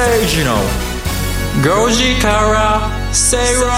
[0.00, 0.56] 吉崎誠二の
[1.86, 3.68] 5時から正論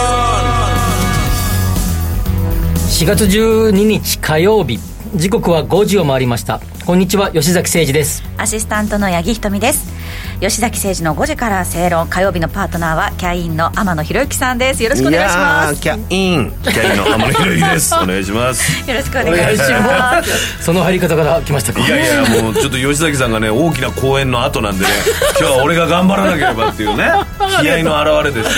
[2.89, 4.79] 4月12日火曜日
[5.17, 10.02] 時刻は5時を回りましたこんにちは吉崎誠二ですアシスタントの八木ひとみです
[10.43, 12.09] 吉崎誠二の5時から正論。
[12.09, 14.83] 火曜日のパートナーはキャインの天野博之さんです。
[14.83, 15.81] よろしくお願いします。
[15.81, 16.51] キャイン。
[16.65, 17.95] キャインの天野博之です。
[18.03, 18.91] お願いします。
[18.91, 20.31] よろしくお願いします。
[20.65, 21.79] その入り方から来ましたか？
[21.79, 24.91] いやいやもうちょっと吉崎さんがね大きな公演の後なんでね
[25.39, 27.05] 今日は俺が頑張らなければっていうね
[27.63, 28.53] 気合の表れですよ。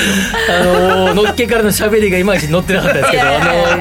[0.48, 3.38] あのー、のっけからの喋りがいまいち乗ってなかったですけどあの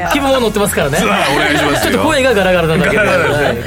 [0.10, 0.98] ー、気分は乗ってますからね。
[1.02, 1.08] お
[1.40, 3.08] 願いしますちょっと声がガラガラなだけで、はい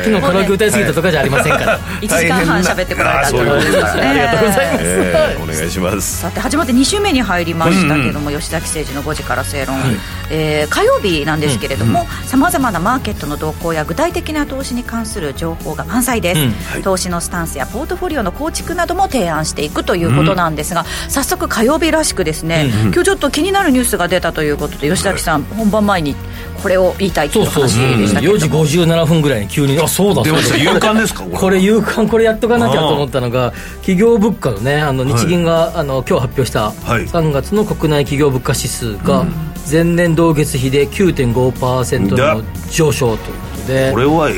[0.05, 1.79] 昨日カラオケ歌いすぎたとかじゃありませんから。
[2.03, 6.19] 1時間半喋ってこられたということですねがとうございます、えーお願いします。
[6.19, 9.77] さて始まって2週目に入りましたけども、吉崎誠二の5時から正論、
[10.30, 16.51] えー火曜日なんですけれどもさまざまなマーケットの動向や具体的な投資に関する情報が満載です、うん。
[16.51, 16.82] はい。
[16.82, 26.16] 投資のスタンスやポートフォリオの構築なども提案していくということなんですが、早速火曜日らしくですね、今日ちょっと気になるニュースが出たということで吉崎さん、本番前に
[26.63, 29.79] これを言いたいというそうそう、話でしたけれ4時ども57分ぐらいに急に。
[29.80, 30.54] あそうだ出ました。
[30.57, 37.07] そうだ勇敢ですかこれ これ夕刊これやっとかなきゃと思ったのが企業物価のねあの日銀が、あの今日発表したはい。
[37.07, 39.26] 3月の国内企業物価指数が
[39.71, 43.93] 前年同月比で9.5%だの上昇ということで。
[43.93, 44.30] これは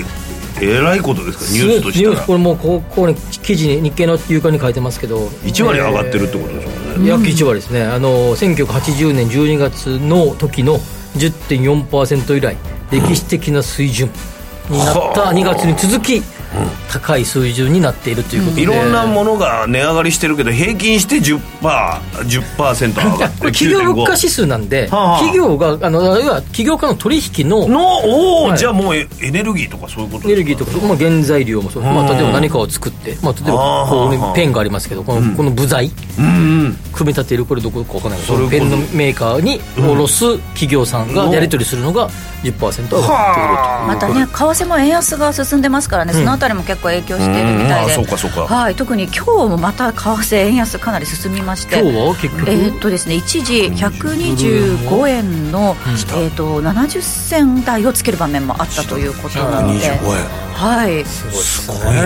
[0.60, 1.64] えらいことですか？
[1.66, 5.26] ニュースとしたらこれもうここに記事に日経の夕刊に書いてますけど。
[5.44, 7.08] 1割上がってるってことでしょうね。
[7.08, 10.78] 約1割ですね、あの1980年12月の時の
[11.16, 12.56] 10.4%以来
[12.90, 14.10] 歴史的な水準
[14.68, 16.22] になった2月に続き、
[16.90, 25.18] 高い水準になっているということで、いろんなものが値上がりしてるけど平均して10%パー10%上がってこれ企業物価指数なんで、はあはあ。
[25.20, 28.58] 企業があの要は企業間の取引ののおお、はい。
[28.58, 34.18] じゃあもうエエネルギーとかそういうことエネルギーとか、まあ、原材料もそう、まあ、例えば何かを作って、まあ、例えばこうはあ。
[34.18, 35.90] はあペンがありますけどこの,、この部材。
[36.18, 36.28] うんう
[36.68, 36.78] ん。
[36.92, 42.08] 組み立てるこれどこかわかんないけどペンのメーカーに卸す企業さんがやり取りするのが
[42.42, 43.04] 10%上がっていると
[43.86, 48.42] またね為替も円安が進んでますからね、そのあたりも結構影響しているみたいで、そうかそうか。
[48.42, 51.80] はい、特に今日もまた為替円安かなり進みまして。
[51.80, 60.24] 今日は結局、えーっとですね、一時125円の、えーっと70銭台をつける場面もあったということなので、25円。
[60.54, 62.02] はい、すごいね。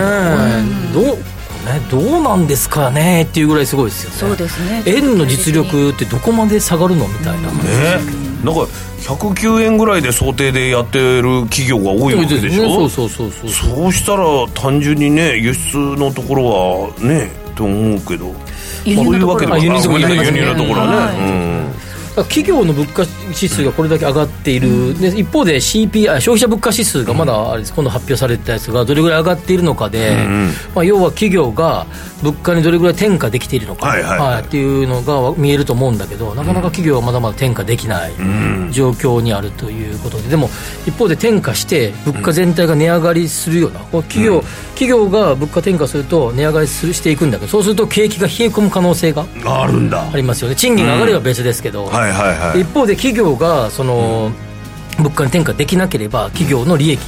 [0.93, 3.23] どうねどうなんですかね？
[3.23, 4.17] っていうぐらいすごいですよね。
[4.17, 4.83] そうですね。
[4.85, 7.07] 円の実力ってどこまで下がるの？
[7.07, 8.61] みたいな、ねなんか
[8.99, 13.91] 109円ぐらいで想定でやってる企業が多いわけでしょ、そうそうそうそうそう。
[13.91, 18.33] したら単純にね輸出のところはねと思うけど。
[18.85, 21.17] 輸入のところはそういうわけでも輸入のところはね、はい。
[21.17, 27.73] うん企業の物価指数がこれだけ上がっている、で一方で CPI 消費者物価指数がまだあれです。
[27.73, 30.15] 今度発表されたやつがどれぐらい上がっているのかで、
[30.75, 31.87] まあ、要は企業が
[32.21, 34.43] 物価にどれぐらい転嫁できているのか、はいはいはい。
[34.43, 38.11] っていうのが見えると思うんだけどなかなか企業はまだまだ転嫁できない
[38.71, 40.29] 状況にあるということで。
[40.29, 40.49] でも
[40.85, 44.43] 一方で転嫁して物価全体が値上がりするようなこう企業
[44.75, 50.09] 企業が物価転嫁すると値上がりするしていくんだけどそうすると景気が冷え込む可能性があるんだ。
[50.11, 50.55] ありますよね。
[50.55, 54.31] 賃金が上がれば別ですけど、はいはいはい一方で企業がその、
[54.97, 56.99] 物価に転嫁できなければ企業の利益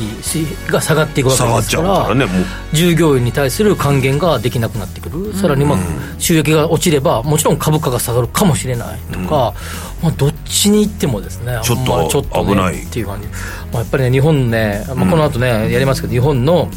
[0.68, 2.44] が下がっていくわけですからからねもう。
[2.74, 5.80] 従業員に対する還元ができなくなってくる、さらにまあ
[6.18, 9.54] 収益が落ちればもちろん株価が下がるかもしれないとか、
[10.02, 12.84] まあ、どっちに行ってもですねちょっとちょっと、ね、危ない。
[12.84, 13.34] っていう感じ、ま
[13.74, 16.70] あ、やっぱりね日本ね、まあ、この後ね、やりますけど日本の、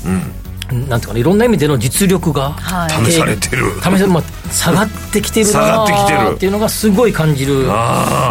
[0.70, 3.10] なんていうかないろんな意味での実力が、はい。
[3.10, 3.72] 試されてる。
[3.80, 6.18] 試されまあ、下がってきてる下がってきてる。
[6.18, 7.66] なっていうのがすごい感じる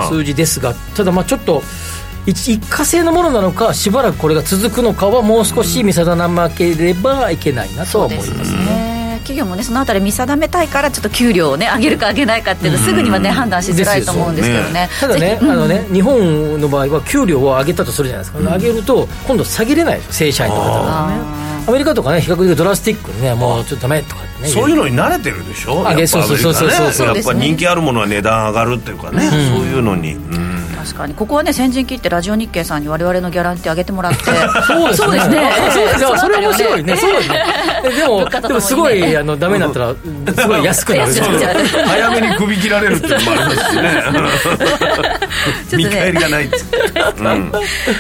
[0.10, 1.62] 数字ですがただまあちょっと
[2.26, 8.54] 一一過性のものなのかしばらくこれが続くのかはもう少し見定まければいけないなとは思います。
[8.54, 8.88] ね。
[9.22, 14.90] 企業もねそのあたり見定めたいからちょっと給料をね上げるか上げないかっていうのすぐにはね判断しづらいと思うんですけどね。
[15.00, 20.02] ただねあのね日本の場合は給料を上げたとするじゃないですか、上げると今度下げれない。
[20.12, 21.08] 正社員の方が。
[21.08, 24.48] ねあアメリカとかね比較的ドラスティックにねもうちょっとダメとかね。
[24.48, 25.88] そういうのに慣れてるでしょ？
[25.88, 27.10] あやっぱそうそうそうそうそうそう。
[27.10, 30.48] アメリカねやっぱ人気あるものは値段上がるっていうかね、そういうのに、うん。
[30.78, 31.14] 確かに。
[31.14, 34.24] ここはね先陣切ってラジオ日経さんに我々のギャランティー上げてもらって。
[34.96, 35.52] そうですね。
[35.72, 36.18] そうですね。
[36.18, 36.96] それ面白いね。
[36.96, 37.44] そそうですね。
[37.98, 41.10] でも、でもすごい、あの、ダメになったら、すごい安くなる。
[41.16, 41.56] 安くなっちゃう。
[41.88, 44.04] 早めに首切られるっていうのもありますしね。
[45.78, 47.24] 見返りがないってう。
[47.24, 47.52] ん。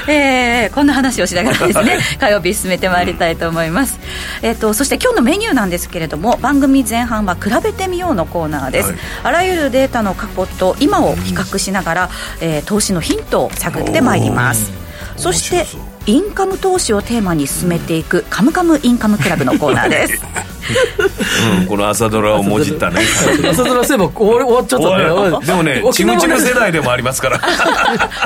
[0.07, 3.99] えーこんな話をしながらですね火曜日進めてまいりたいと思います、
[4.41, 8.99] えっとそして今日のメニューなんですけれども番組前半は「比べてみよう」のコーナーです、はい。
[9.23, 12.09] あらゆるデータの過去と今を比較しながら、
[12.41, 14.71] えー投資のヒントを探ってまいります。
[15.15, 15.65] そして
[16.07, 20.23] インカム投資をテーマに進めていく「カムカムインカムクラブ」のコーナーです。
[21.61, 23.01] うん、この朝ドラをもじったね。
[23.49, 25.45] 朝ドラそういえば終わっちゃったね。
[25.45, 27.39] でもねチムチム世代でもありますから。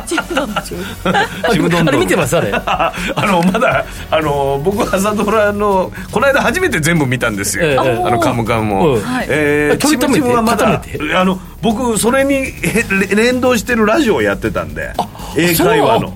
[0.06, 2.52] チムドンチムドンあれ見てますあれ。
[2.56, 7.78] あのまだあの僕朝ドラのこの間初めて全部見たんですよ、ええ。
[7.78, 9.02] あのカムカムも、うん。
[9.02, 9.26] はい。
[9.30, 10.82] えーチムちょい止めてチムはまだ
[11.20, 12.86] あの僕それにへ
[13.16, 14.94] 連動してるラジオをやってたんで。
[15.36, 16.14] 英会話の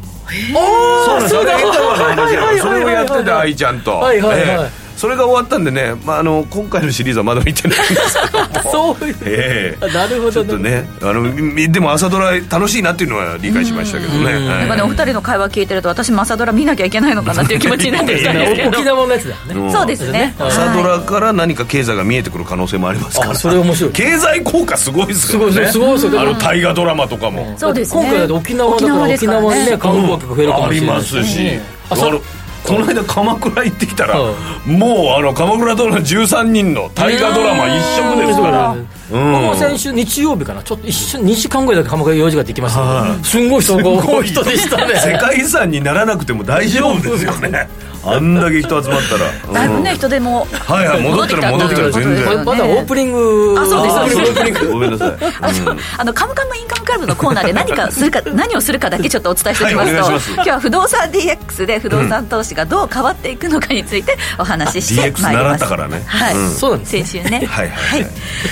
[1.06, 1.56] そうなんですそうだ。
[1.56, 3.92] あれをやってて愛ちゃんと。
[4.00, 4.50] はいはいはい。
[4.50, 8.95] ええそれが終わったんでね、まあ、あの今回のシリーズはまだ見てないんですけども。
[8.97, 9.15] そういう。
[9.25, 9.86] ええ。
[9.86, 14.44] あなるほちょどっとねあのみでも朝ドラ楽しいなっていうのは理解しましたけどね、はい。
[14.44, 19.56] なんかねお二人の会話聞いてると私も朝ドラ見なきゃいけないのかなっていう気持ちになってきたんですけど沖縄のやつだよね。
[19.56, 19.71] うん。
[19.71, 20.33] そうですね。
[20.39, 23.31] 朝ドラから何か経済が見えてくる可能性もありますから。
[23.31, 23.91] あそれ面白い。
[23.91, 25.51] 経済効果すごいですよね。
[25.51, 27.53] すごいすごいすごいあの大河ドラマとかも。
[27.57, 28.01] そうですね。
[28.01, 31.59] 今回だって沖縄だから沖縄にね観光客が増えるかもありしれないますし、
[31.89, 32.21] あそあの
[32.67, 34.33] この間鎌倉行ってきたら、う
[34.67, 38.88] もうあの鎌倉殿の13人の大河ドラマ一色ですから、うん。
[39.09, 40.63] 僕も先週日曜日かな。
[40.63, 44.95] ちょっと一瞬2時間ぐらいだけ鎌倉用事ができましたけどすんごい人が多い人でしたね。
[44.95, 47.69] 世界遺産にならなくても大丈夫ですよね
[48.06, 52.25] あんだけ人集まったら、 だいぶね人でもはいはい戻ってる戻ってる全然。
[52.25, 53.56] ままだオープニング。
[53.60, 54.31] あそうですそうです。
[54.31, 54.68] オープニング。
[54.74, 55.12] ごめんなさい、う。
[55.13, 55.80] ん。
[55.98, 60.34] あのカムカムインカムクラブのコーナーで何かするか 何をするかだけちょっとお伝えしておきますと、はいお願いします。
[60.36, 65.62] 今日は不動産 DX で不動産投資がどう変わっていくのかについてお話しして DX まいります。
[65.62, 66.04] 習ったからね。
[66.06, 66.51] はい、うん。
[66.51, 67.46] そうなんです先週ね。
[67.48, 68.08] はいはいはい。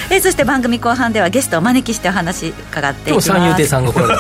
[0.10, 3.30] えーそして番組後半ではゲストをお招きしてお話伺っていきます。
[3.30, 4.16] 今日三遊亭さんが来られ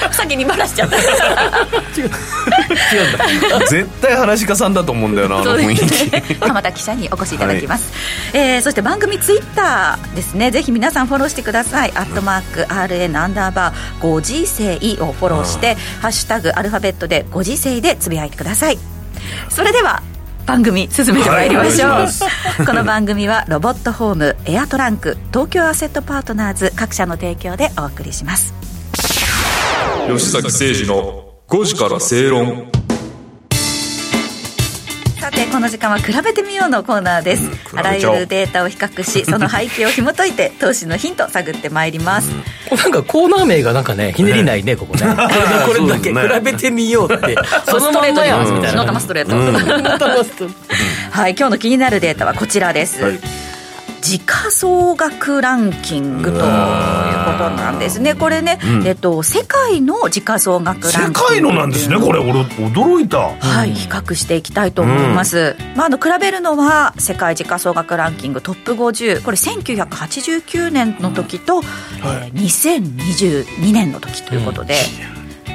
[0.00, 0.12] た。
[0.12, 0.96] 先にバラしちゃった。
[0.96, 3.66] 違うんだ。
[3.66, 6.10] 絶対話し家さんだと思うんだよなあの雰囲気。
[6.10, 7.92] ね鎌田記者にお越しいただきます、
[8.32, 10.50] えーそして番組ツイッターですね。
[10.50, 18.78] ぜひ皆さんフォローしてください「アットマーク #RN アンダーバーご時世」をフォローして「ハッシュタグアルファベットでご時世」でつぶやいてください。
[19.48, 20.02] それでは
[20.46, 22.08] 番組進めてまいりましょう、はい。
[22.66, 28.52] この番組はロボットホームエアトランク東京アセットパートナーズ各社の提供でお送りします。
[30.08, 32.70] 吉崎誠二の5時から正論
[35.24, 42.30] さてこの時間は比べてみようのコーナーです、うんあらゆるデータを比較しその背景を紐解いて投資のヒントを探ってまいります、
[42.70, 45.00] なんかコーナー名がなんかねひねりないねここね。
[45.66, 47.36] これだけ比べてみようって。
[47.66, 48.36] そのまんまや。
[48.36, 49.54] んみたいなのたまストレート、うん。
[51.10, 53.43] はい今日の気になるデータはこちらです、はい
[54.04, 56.44] 時価総額ランキングということ
[57.50, 58.14] なんですね。
[58.14, 58.86] これね、ん。
[58.86, 62.18] えっと世界の時価総額ランキン世グ界のなんですねこれ。
[62.18, 63.30] 俺驚いた。
[63.30, 71.62] はい、比較していきたいと思います、まあ、あの比べるのは世界時価総額ランキングトップ50これ1989年の時と、
[71.98, 74.74] えー2022年の時ということで、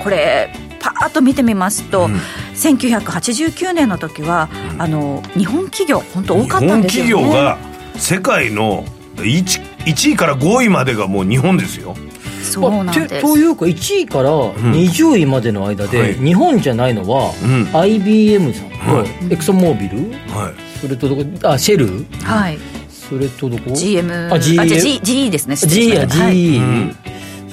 [0.04, 2.07] これパーッと見てみますと、
[2.56, 7.07] 1989年の時は、あの日本企業本当多かったんですよね。
[7.07, 7.57] 日本企業が
[8.00, 8.86] 世界の
[9.18, 11.96] 1, 1位から5位までがもう日本ですよ。
[12.42, 13.22] そうなんてです。
[13.22, 16.13] というか1位から20位までの間で、はい。
[16.16, 17.69] 日本じゃないのは、うん。
[17.78, 19.10] IBM さんと、はい。
[19.34, 19.98] エクソンモービル
[20.34, 20.54] はい。
[20.80, 22.57] それとどこあシェルはい。
[22.90, 25.56] それとどこ？GM あ GM あ G GE ですね。
[25.56, 26.60] 失礼 G や GE、はい。
[26.60, 26.96] ん。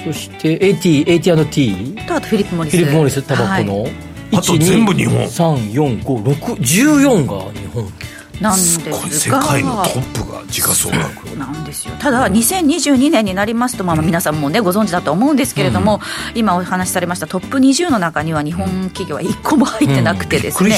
[0.05, 2.76] そして AT AT&T とあとフィリップ・モリス。
[2.76, 3.93] フィリップ・モリスタバコの、はい。
[4.33, 5.25] あと全部日本。
[5.25, 7.93] 3456114が日本
[8.40, 9.40] なんすですが。
[9.40, 11.95] ごい世界のトップが時価総額なんですよ。
[11.99, 16.00] ただ2022年になりますと、まあ、皆さんもねご存知だと思うんですけれども、
[16.35, 20.76] 今お話しされましたトップ20の中には日本企業は1個も入ってなくてですね、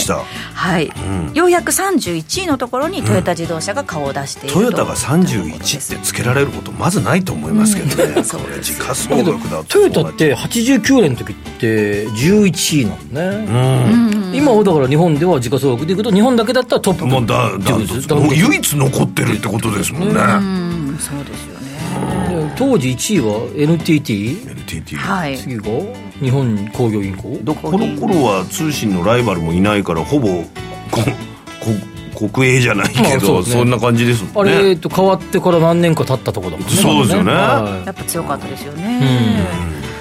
[0.55, 0.89] はい。
[0.89, 1.33] ん。
[1.35, 4.61] ようやく31位のところにトヨタ自動車が顔を出していると。
[4.61, 13.47] トヨタが31ってつけられることまずないと思いますけどね、これ時価総額だトヨタって89年の時って11位なのね、
[13.93, 17.77] うん今はだから日本では時価総額でいくと日本だけだったらトップもうだだ
[18.35, 20.97] 唯一残ってるってことですもんね、うん。
[20.99, 22.55] そうですよね。
[22.57, 25.37] 当時1位は NTT NTT はい。
[25.37, 25.65] 次が
[26.21, 27.39] 日本工業銀行。
[27.43, 31.03] だこの頃は通信のライバルもいないからほぼこ
[32.15, 33.43] こ国営じゃないけど、まあそね。
[33.45, 34.59] そんな感じですもあんね。
[34.59, 36.75] れ、えっと変わってから何年か経ったところだもんね。
[36.77, 37.33] そうですよね。
[37.33, 39.01] はやっぱ強かったですよね、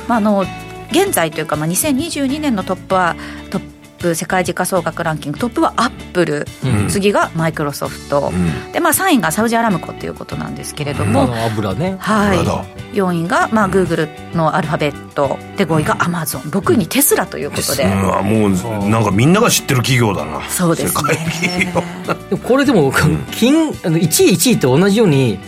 [0.07, 0.45] まあ、あの
[0.91, 3.15] 現在というか、まあ、2022年のトップは
[3.49, 3.76] トップ
[4.15, 6.89] 世界時価総額ランキングトップはアップル、うん。
[6.89, 8.71] 次がマイクロソフト、ん。
[8.71, 11.95] でまあ、3位がサウジアラムコということなんですけれども、の油ね。
[11.99, 12.39] はい。
[12.39, 15.37] 油だ、4位が、まあ、グーグルのアルファベット。
[15.57, 16.41] で5位がアマゾン。
[16.43, 20.47] 6位にテスラということで、うんあもうなんかみんなが知ってる企業だな。
[20.49, 21.73] そうです世界企ね
[22.43, 22.91] これでも、
[23.31, 25.39] 金あの1位1位と同じように、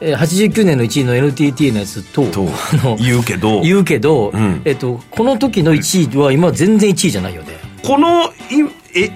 [0.00, 3.62] えー89年の1位の NTT のやつととあの言うけど。
[3.62, 4.62] 言うけど、うん。
[4.64, 9.10] えっと、この時の1位は今全然1位じゃないよねこのいえ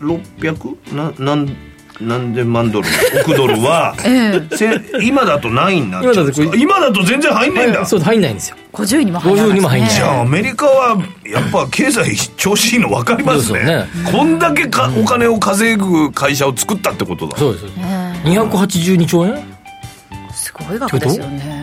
[0.00, 1.56] 1600ななん
[2.00, 2.88] 何千万ドル？
[3.22, 3.92] 億ドルは、
[4.54, 8.56] せ今だと何位になっちゃうんですか今だと全然入んないんだ、そう入んないんですよ。
[8.72, 9.50] 50位にも入らない。
[9.50, 9.92] 50にも入んない。
[9.92, 13.44] じゃあアメリカはやっぱ経済調子いいの分かりますね。
[13.44, 17.36] そうですよこんだけか、お金を稼ぐ会社を作ったってことだ。
[17.36, 17.64] そうです。
[18.26, 19.42] 282兆円？
[20.32, 21.57] すごい額ですよね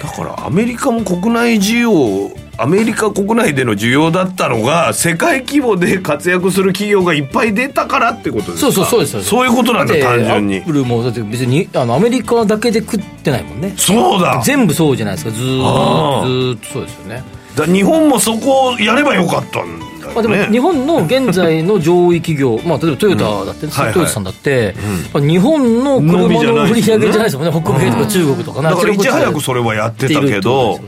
[0.00, 2.30] だからアメリカも国内需要
[2.60, 8.66] アメリカ国内での需要だったのが世界規模で活躍する企業がいっぱい出たからってことですか？
[8.66, 9.22] そうそうそうです。
[9.22, 10.56] そういうことなんだ単純に。
[10.56, 13.74] アップルもだって別にあのアメリカだけで食ってないもんね。
[13.76, 14.42] そうだ。
[14.44, 15.30] 全部そうじゃないですか。
[15.30, 17.22] ずっとずーっとそうですよね。
[17.54, 23.92] だ日本もそこをやればよかったんだよね、まあ、でも日本の現在の上位企業、まあ、例えばトヨタだって、はいはい。
[23.92, 24.74] トヨタさんだって、
[25.12, 30.78] まあ日本の車の売り上げじゃないですもんね、北米とか中国とかね、だからいち早くそそれはやってたけど。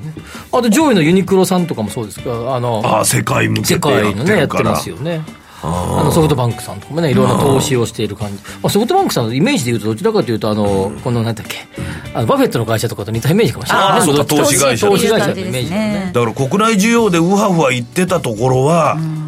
[0.52, 5.22] あと上位のユニクロさんとかもそうですが、あのああ世界向け世てやって界のね、やってますよね。
[5.62, 7.28] あのソフトバンクさんとかもね、いろん。
[7.28, 11.66] な投資をしている感じ、まあ、ソフトバンクさんのイメージでいうと、どちらかというと、あのこのなんだっけ、
[12.14, 14.00] あのバフェットの会社とかと似たイメージかもしれない。
[14.00, 16.10] ね、そうか投資会社投資会社のイメージね。
[16.14, 19.19] だから国内需要でウハウハ言ってたところは、えー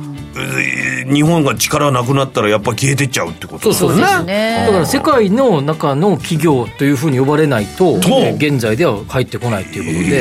[1.12, 3.72] 日本が力なくなったらやっぱ消えてっちゃうってこと？
[3.72, 4.06] そうそう。
[4.06, 4.64] そうね。
[4.66, 10.18] だから世界の中の企業というふうに呼ばれないと、現在では入ってこないということで、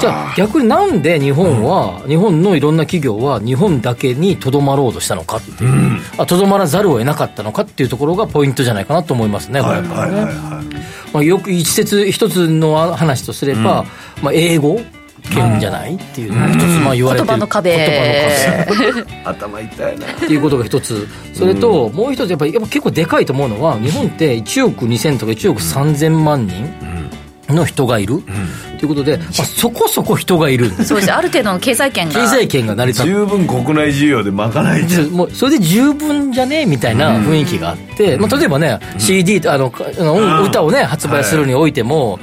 [0.00, 10.24] じゃあ逆になんで日本は、日本のいろんな企業は日本だけにとどまろうとしたのかっていう、あとどまらざるを得なかったのかっていうところがポイントじゃないかなと思いますね、これはいはいはい。
[10.24, 10.62] は。
[10.62, 13.84] いまあ、よく一説一つの話とすれば、
[14.22, 14.80] まあ、英語
[15.30, 17.76] 圏じゃないっていうのが一つまあ言われてる言葉の壁。
[17.76, 19.22] 言葉の壁。
[19.24, 20.06] 頭痛いな。
[20.06, 26.68] っていうことが一つ、それともう一つ、やっぱりやっぱ結構でかいと思うのは、日本って1億2000とか1億3000万人
[27.48, 28.22] の人がいる
[28.78, 30.66] ということで、まあ、そこそこ人がいる。
[30.72, 31.12] んですそうです。
[31.12, 32.14] ある程度の経済圏が。
[32.14, 35.10] 経済圏が成り立って十分国内需要で賄えちゃう。
[35.10, 42.18] もうそれで十分じゃねえみたいな雰囲気があって、まあ、例えばね、CD あのかあの音歌をね発売するにおいても、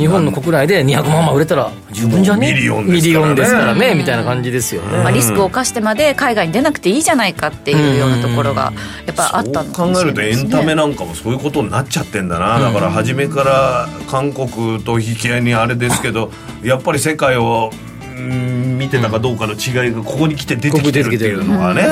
[0.00, 2.48] 日本の国内で200万枚売れたら十分じゃね？
[2.48, 3.30] えミリオンですからね。
[3.30, 8.72] ミリオンですからねみたいな感じですよね、まあ、リスクを冒してまで海外に出なくていいじゃないかっていうようなところが
[9.06, 17.70] やっぱあったのかそうもしれ考えるとエンタメなんかもそういうことになっちゃってんだな、だから初めから韓国と引き合いにあれですけどやっぱり世界を
[18.16, 21.84] うん見てたかどうかの違いがここに来て出てきてるっていうのがね、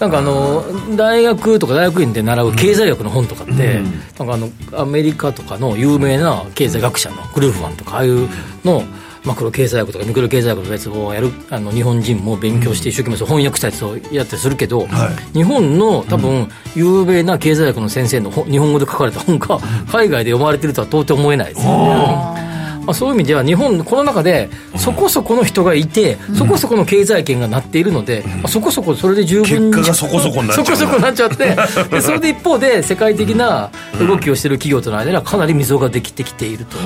[0.00, 3.80] なんかあの大学とか大学院で習う経済学の本とかって、
[4.18, 8.26] なんかあのアメリカとかの有名な経済学者のグルーフマンとかああいう
[8.64, 8.82] の
[9.24, 14.88] マクロ経済学とかミクロ経済学のやつをやるあの日本人も勉強して一生懸命翻訳したやつをやったりするけど、
[15.34, 19.58] 日本の多分有名な経済学の先生の本日本語で書かれた本が
[19.92, 22.50] 海外で読まれてるとは到底思えないですよね。
[22.90, 30.64] まあ、そういう意味では日本この中でそこそこの人がいて、そこそこの経済圏がなっているので、まあ、そこそこそれで十分結果がそこそこになっちゃう。
[30.64, 31.56] そこそこになっちゃって
[31.88, 33.70] でそれで一方で世界的な
[34.00, 36.76] 動きをしている企業との間にはかなり溝ができてきていると、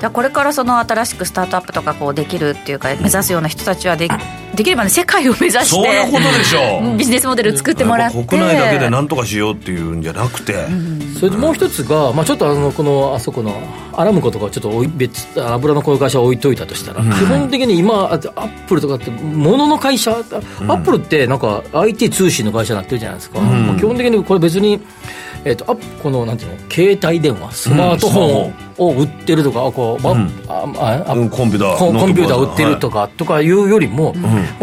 [0.00, 4.08] じゃあこれからその新しくスタートアップとかこうできるっていうか目指すような人たちはで
[4.54, 6.96] できればね世界を目指してそういうことでしょう。
[6.96, 8.24] ビジネスモデル作ってもらって。
[8.24, 10.54] 国内だけで何とかしようっていうんじゃなくて、
[11.18, 13.54] それでもう一つが、まあ、ちょっとあのこのあそこの
[13.92, 24.80] アラムコとかはちょっと別油のこういう会社を置いといたとしたら、基本的に今あアップルとかって物の会社、アップルってなんか IT 通信の会社になってるじゃないですか、まあ基本的にこれ別に
[25.44, 30.10] えー、とアップこのなんていうの携帯電話スマートフォンを売ってるとか、あこう、ま
[30.48, 34.14] あああうんコンピューターコンコンピューター売ってるとか、とかいうよりも、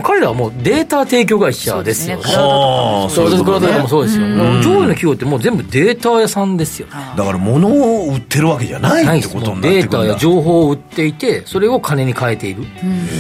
[0.04, 2.24] 彼らはもうデータ提供会社ですよね。
[2.24, 4.26] そうですねはあそうです、クラウドとかもねそうですよ。
[4.26, 6.88] 上位の企業ってもう全部データ屋さんですよ。
[7.16, 12.64] だから物を売ってるわけじゃないってこともうデータになってくるんだや情報を売っていて、それを金に変えている。
[12.64, 12.66] い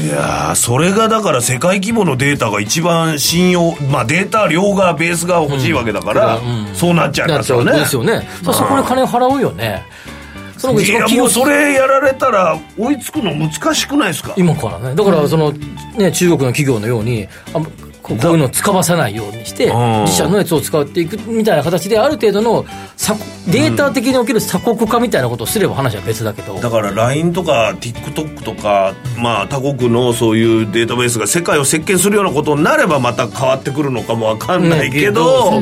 [0.10, 8.28] やーそれがだから世界規模のデータが一番信用まあデータ量がベースが欲しいわけだから、うんそうなっちゃいますよねですよね。
[8.44, 9.84] そそこに金を払うよね。
[10.58, 14.34] そのいやもうそれやられたら追いつくの難しくないですか？
[14.38, 14.96] 今からね。
[14.96, 17.60] だからその、ね、中国の企業のようにあ
[18.16, 20.04] こういうのを使わさないようにしてん。
[20.04, 22.66] 自社のやつを使っていくみたいな形である程度の
[22.98, 35.62] 鎖データ的における鎖国化みたいなことをすれば話は別だけど、だから LINE とか TikTok とか、まあ、他国のそういうデータベースが世界を席巻するようなことになればまた変わってくるのかもわかんないけど、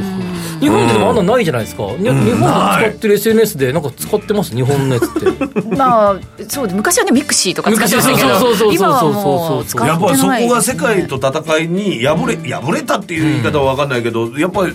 [0.60, 4.56] 日本ででもあんなないじゃないですか、に日本で使ってる SNS でなんか使ってます？
[4.56, 5.36] 日本のやつって。
[5.76, 14.74] まあそうで昔はね mixi とか使ってましたけそうそうそうそうそうど今はもう使ってないやっぱりそこが世界と戦いに敗れ敗れたっていう言い方は分かんないけどやっぱり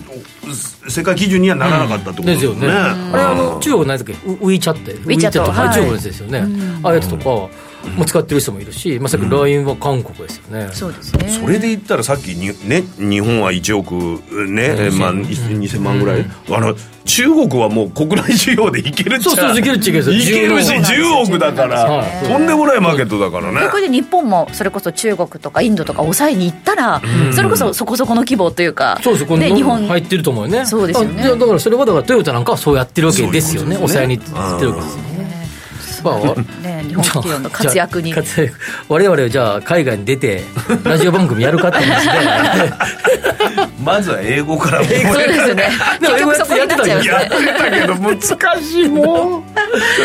[0.89, 4.27] 世界基準にはならなかったってことですよね、あれあの中国のやつだっけ？
[4.27, 4.93] ウ WeChat って。
[4.93, 6.39] WeChat 中国のやつですよね、
[6.83, 7.49] ああいうやつとか
[7.95, 11.29] もう使ってる人もいるし、まあ、さっき LINE は韓国ですよね、そうですね。
[11.29, 13.93] それで言ったらさっきに、ね、日本は1億
[14.47, 23.69] ね、まあ、2000万ぐらい、あの中国はもう国内需要でいけるっちゃそうそういけるっちゃいけるいけるし10億だから、はいとんでもないマーケットだからね。
[23.69, 27.01] これで日本もそれこそ中国とかインドとか抑えに行ったら、
[27.33, 30.65] それこそそこそこの規模というかそうですこれで日本入ってると思うよね。
[30.65, 31.23] そうですよね。
[31.23, 33.75] あだからそれはだからトヨタなんかはそうやってるわけですよね。
[33.75, 35.10] 抑えに行ってるわけですよ
[36.09, 38.13] ねまあね日本企業の活躍に。
[38.13, 38.55] 活躍。
[38.89, 40.43] 我々はじゃあ海外に出て
[40.83, 42.73] ラジオ番組やるかって話で。
[43.83, 45.69] まずは英語から覚えそうですよね。
[45.99, 49.43] でも結局そこになっちゃいますやっねてたけど難しいもん。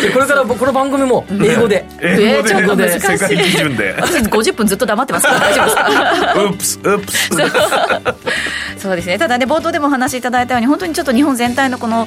[0.00, 1.84] でこれからこの番組も英語で。
[2.00, 3.94] 英語で,、世界基準で。
[4.00, 6.34] 私50分ずっと黙ってますから大丈夫ですか？
[6.34, 7.30] ウップスウップス
[8.86, 9.18] そうですね。
[9.18, 12.06] ただね冒頭でもお話しいただいたように本当にちょっと日本全体のこの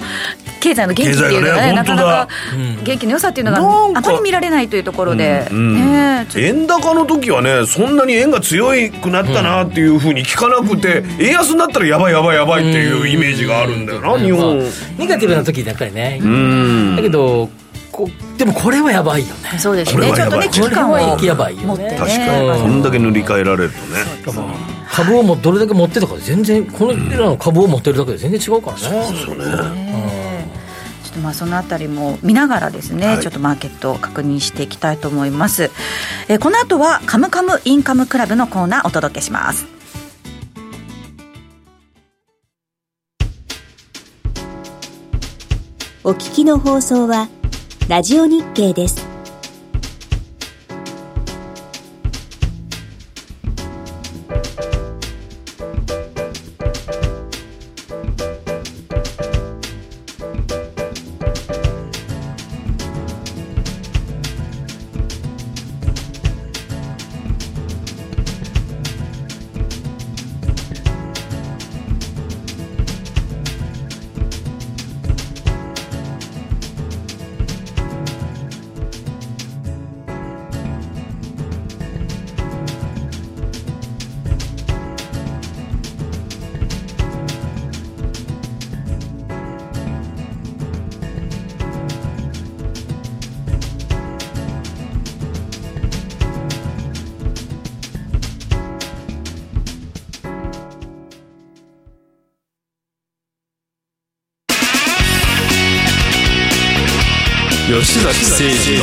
[0.61, 2.83] 経済の元気っていうのがねねなかなかうん。
[2.85, 8.71] 元気の良さっていうのがあまり見られないというところで、うんねちょっ円高の時はねそんなに円が強
[9.01, 14.57] くなったなっていうふうに聞かなくて、円安になったらやばいやばいやばいっていうイメージがあるんだよな、日本。
[14.59, 14.67] まあ
[14.97, 16.19] ネガティブな時やっぱりね。
[16.21, 16.95] うん。
[16.95, 17.49] だけど
[17.91, 19.49] こでもこれはやばいよね。
[19.53, 20.13] とそうですね。
[20.13, 21.67] ちょっとね危機感はやばいよね。
[21.67, 23.69] 持ってね確かに、うんこんだけ塗り替えられる
[24.25, 24.49] とね
[24.91, 28.81] 株をもどれだけ持ってたかで全然このらの株を持ってるだけで全然違うからね。
[29.25, 30.49] そうね。
[31.03, 33.19] ちょっとまあそのあたりも見ながらですね、はい。
[33.19, 35.71] ちょっとマーケットを確認していきたいと思います、
[36.27, 39.65] えーこの後はカムカムインカムクラブのコーナーお届けします。
[46.03, 47.27] お聞きの放送は
[47.87, 49.08] ラジオ日経です。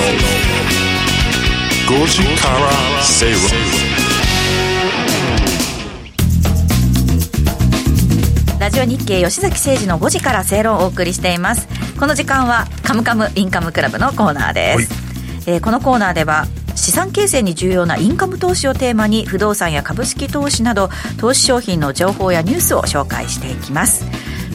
[0.07, 0.13] 5
[2.07, 3.41] 時から正論
[8.61, 11.67] ラジオ日経吉崎誠二の5時から正論をお送りしています。
[11.99, 20.89] この時間はカムカムインカムクラブのコーナーです、えーこのコーナーでは資産形成に重要なインカム投資をテーマに不動産や株式投資など
[21.19, 24.05] 投資商品の情報やニュースを紹介していきます。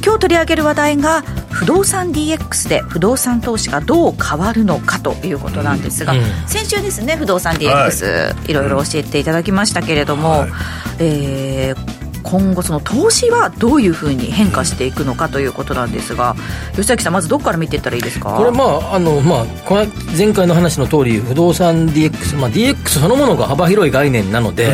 [0.03, 1.23] 今日取り上げる話題が
[1.61, 6.21] 不動産 DX で不動産投資がどう変わるのかということなんですが、うん。
[6.47, 10.49] 先週ですね不動産 DX、い、ろいろ教えていただきましたけれども、はい。
[10.97, 16.35] えー今後その投資はどういうふうに変化していくのかということなんですが
[16.73, 18.35] 吉崎さんまずどこから見ていったらいいですか？
[18.37, 19.85] これまああのまあこの
[20.17, 24.73] 前回の話の通り不動産 DX、まあ、DX そのものが幅広い概念なので、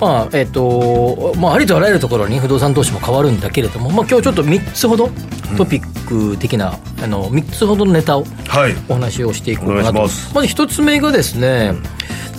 [0.00, 5.10] まあえっ、とまあありとあらゆるところに不動産投資も変わるんだけれども、まあ、今日ちょっと3つほど
[5.56, 8.74] トピック的な、あの3つほどのネタをはい。
[8.88, 9.92] お話をしていこうかなと。
[9.92, 10.34] します。
[10.34, 11.74] まず一つ目がですね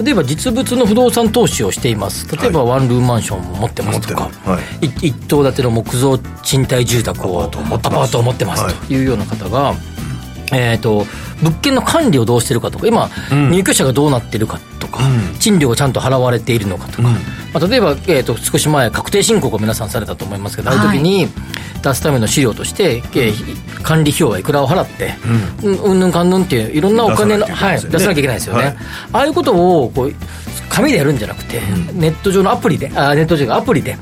[0.03, 2.27] 例えば実物の不動産投資をしています。
[2.35, 4.85] 例えばワンルームマンションを持ってますとか、はい。
[4.85, 7.95] い一棟建ての木造賃貸住宅をアパートを持ってます。
[7.95, 8.73] アパートを持ってますはい。
[8.73, 9.73] というような方が、
[10.51, 11.05] えー、と
[11.41, 15.01] 物件の管理をどうしてるかとか今、入居者がどうなってるかとか、
[15.39, 17.17] 賃料がちゃんと払われているのかとか、ま
[17.55, 21.27] あ、例えば、えー、と少し前確定申告を皆さんされたと思いますけど、ああいう時に
[21.81, 25.15] 出すための資料として、えー管理費用はいくらを払って、
[25.63, 28.75] うん、うんぬんかんぬんっていういろんなお金の出さなきゃいけないはい、出さなきゃいけないですよね、はい。
[29.13, 30.13] ああいうことをこう
[30.69, 31.59] 紙でやるんじゃなくて、
[31.93, 33.97] ネット上のアプリであネット上のアプリで、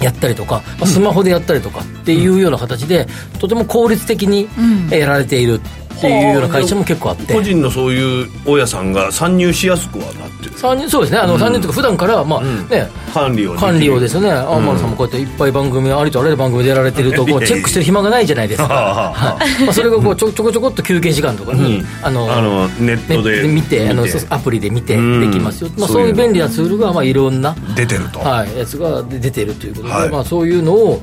[0.00, 3.06] やったりとか、まあスマホでやったりとかっていうような形で、
[3.38, 4.48] とても効率的に
[4.90, 5.60] えーやられている
[6.00, 7.34] っていうような会社も結構あって。
[7.34, 10.52] 個人のそういう大家さんが参入しやすくはなってる。
[10.56, 19.64] 参入そうですね、あの参入というか、普段からまあね、管理を管理をですね、天野さんもこうやっていっぱい番組、ありとあらゆる番組でやられてると、こうチェックしてる暇がないじゃないですか、はい。
[19.64, 25.30] まあ、それがこうちょちょこちょこっと休憩時間とかに、あのあのネットで見てあのアプリで見てうん。
[25.30, 28.20] できますよ、まあ、そういう便利なツールがまあいろんな、出てると。
[28.20, 30.10] はい、やつが出てるということで、はい。
[30.10, 31.00] まあ、そういうのを、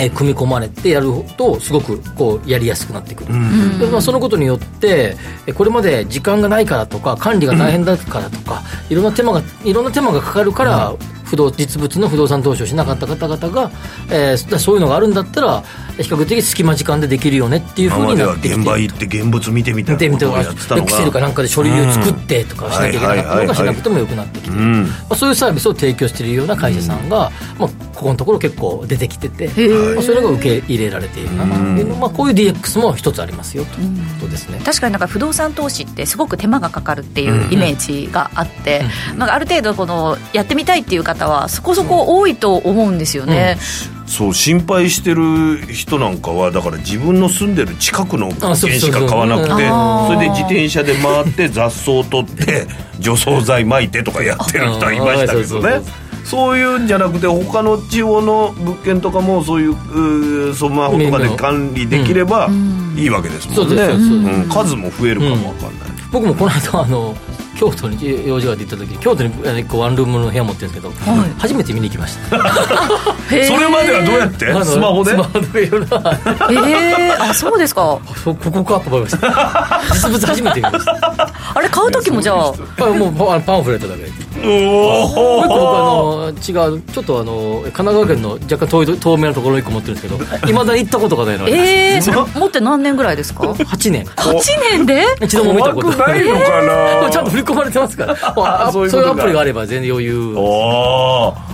[0.00, 3.32] えー組み込まれてやるとすごくこうやりやすくなってくる、
[3.78, 13.70] でまあ、そのことによってえーこれまで時間がないからとか管理が大変だからとか、いろんな手間がいろんな手間がかかるから、不動実物の不動産投資をしなかった方々が、
[14.10, 15.62] えーそういうのがあるんだったら
[15.98, 18.56] 比較的隙間時間でできるよねっていうふう今まではになってきて。
[18.56, 24.56] 現場行って現物見てみた見てみていなことをやってたのエクセルかがなんかで書類を作ってとかしなきゃいけなかったのがしなくてもよくなってきて。
[24.56, 29.48] まあ、そういうサービスを提供しているような会社さんが、まあ、ここのところ結構出てきてて、
[29.94, 31.44] まあ、それが受け入れられているな。
[31.44, 34.58] っていうのまあ、こういう DX も一つありますよということですね。
[34.64, 38.82] 確かになんか不動産投資ってすごく手間がかかるっていうイメージがあって、
[39.18, 43.58] なんかある程度このやってみたいっていう方はそこそこ多いと思うんですよね、
[44.06, 52.66] そう心配してる人なんかはだから自分の住んでる近くの物件しか買わなくてあそれで自転車で回って雑草を取って
[52.98, 55.86] 除草剤撒いてとかやってる人はいましたけどね。
[55.86, 62.48] あそういうんじゃなくて他の地方の物件とかもそういうスマホとかで管理できれば
[62.96, 64.48] いいわけですもんね、そうん。
[64.48, 67.16] 数も増えるかもわかんない、僕もこの間あの
[67.58, 70.94] 京都に用事があって行った時に京都にワンルームの部屋持ってるんですけど、
[71.38, 72.38] 初めて見に行きました。
[73.28, 74.46] それまではどうやって？
[74.64, 75.10] スマホで？
[75.10, 76.10] スマホでいろいろな
[76.50, 77.98] えー、あそうですか。
[78.24, 79.80] そここかと思いました。
[79.92, 81.30] 実物初めて見ました。
[81.54, 82.52] あれ買う時もじゃあ。
[82.80, 84.04] あもうパンパンフレットだけ
[84.42, 91.52] おもう一個僕あおの違うちょっとあの神奈川県の若干遠い透明なところに一個持ってるんですけどいまだに行ったことがないのに。
[91.52, 94.04] えー、持って何年ぐらいですか？8年。
[94.04, 94.34] 8
[94.72, 95.04] 年で？
[95.22, 96.24] 一度も見たことない。
[96.24, 96.62] のか
[97.02, 97.10] な？
[97.10, 98.16] ちゃんと振り込まれてますから。
[98.36, 99.08] ああそういうことか。
[99.08, 101.49] そういうアプリがあれば全然余裕おー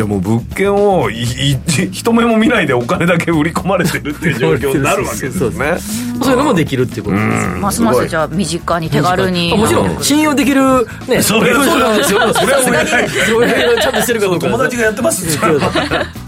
[0.00, 1.58] じゃあもう物件をいい
[1.92, 5.76] 一目も見ないでお金だけ売り込まれてるっていう状況になるわけですね。
[6.22, 7.16] そういうのもできるっていうこと。
[7.16, 9.52] ですますますじゃあ身近に手軽に。
[9.52, 12.32] あもちろん信用できるねそれはそうなんですよ。
[12.32, 14.46] それは俺それちゃんとしてるかどうか。
[14.46, 15.38] 友達がやってます。
[15.38, 15.46] って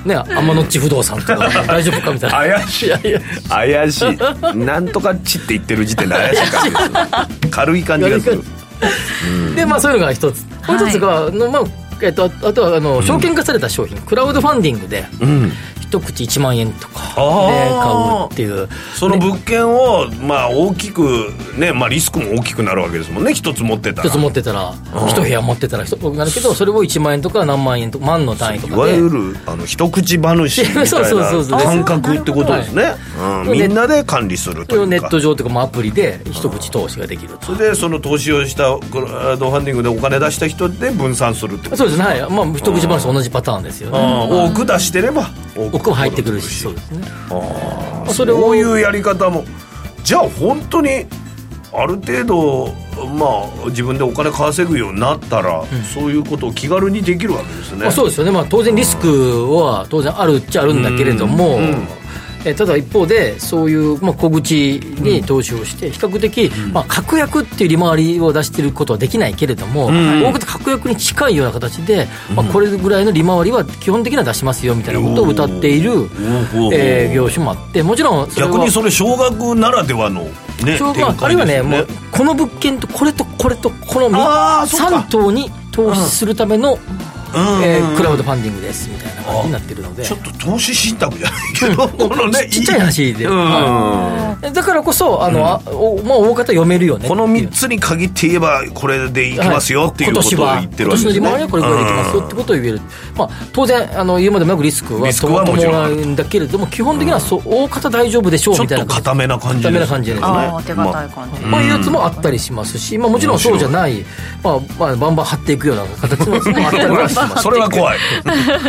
[0.05, 2.59] ね天のっち不動産とか大丈夫かみたいな。
[2.59, 2.91] 怪しい。
[3.49, 4.57] 怪しい。
[4.59, 8.11] なんとかちって言ってる時点で怪しい 感じです軽い感じ。
[8.11, 8.43] がする
[9.57, 10.45] でまあそういうのが一つ。
[10.69, 15.53] もう一つが、のまあえっと、ああとはあの証券化された商品、クラウドファンディングでうん。
[15.93, 17.93] 一口1万円とかで買
[18.25, 18.69] うっていう。
[18.95, 21.03] その物件をまあ大きく
[21.59, 23.35] ねまあリスクも大きくなるわけですもんね。
[23.35, 24.09] 一つ持ってたら。
[24.09, 24.75] 一つ持ってたら
[25.07, 28.83] 一部屋持ってたら一なるけどそれを1万円とか何万円とか万の単位といかで。
[28.83, 30.87] わゆるあの一口話みたいな
[31.62, 32.95] 感覚ってことですね、
[33.45, 34.87] うん、みんなで管理するというか。
[34.87, 37.47] ネット上とかもアプリで一口投資ができると。
[37.47, 42.21] それでその投資をしたクラウドファンディングでお金出した人で分散するってことそうですね。
[42.21, 42.31] はい。
[42.31, 43.99] まあ一口話と同じパターンですよね。
[43.99, 47.07] 多く出してれば多奥も入ってくるしそうですね。
[47.31, 48.11] あー。
[48.13, 49.45] それをそういうやり方も。
[50.05, 51.07] じゃあ本当に
[51.73, 52.75] ある程度
[53.15, 53.27] ま
[53.65, 61.59] あ自分でお金稼ぐようになったら、そういうことを気軽にできるわけですね、まあ、そうですよね、まあ、当然リスクは当然あるっちゃあるんだけれども、
[62.45, 75.93] えただ一方でそういう、まあ、小口に投資をして比較的、まあ、確約っていう利回りを出していることはできないけれども、多くて確約に近いような形で、まあ、これぐらいの利回りは基本的には出しますよみたいなことを歌っている、
[76.73, 80.23] えー業種もあってもちろん逆にそれ少額ならではの
[80.65, 84.99] ねあ、あるいはねもうこの物件とこれとこれとこのあーそっか。
[85.01, 87.02] 3棟に投資するための、うん
[87.64, 90.05] えークラウドファンディングですみたいな感じになってるので。
[90.05, 91.88] ちょっと投資信託じゃないけど。
[91.88, 94.53] このねちっちゃい話で、うんはい。
[94.53, 97.49] だからこそあの、あおまあ、大方読めるよねこのっていう。
[97.49, 101.29] 3つに限って言えばこれでいきますよっていうことを言ってるわけですね。
[101.29, 102.81] 今年は今年の利回りはこれぐらいでいきますよってことを言える、
[103.16, 105.73] まあ、当然あの言うまでもなくリスクはリスクはもちろん。
[105.73, 109.03] 伴うんだけれども基本的にはそう大方大丈夫でしょうちょっみたいな感じ。
[109.03, 110.27] と固めな感じです固めな感じですね。
[110.27, 114.05] ああ手堅い感じ、こういうやつもあったりしますし、まあ、もちろんそうじゃない、
[114.42, 117.99] まあまあ、バンバン張っていくような形のやつもあったりはします それは怖い。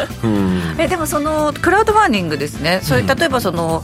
[0.78, 2.80] えでもそのクラウドファンディングですね。
[2.84, 3.84] それ例えばその、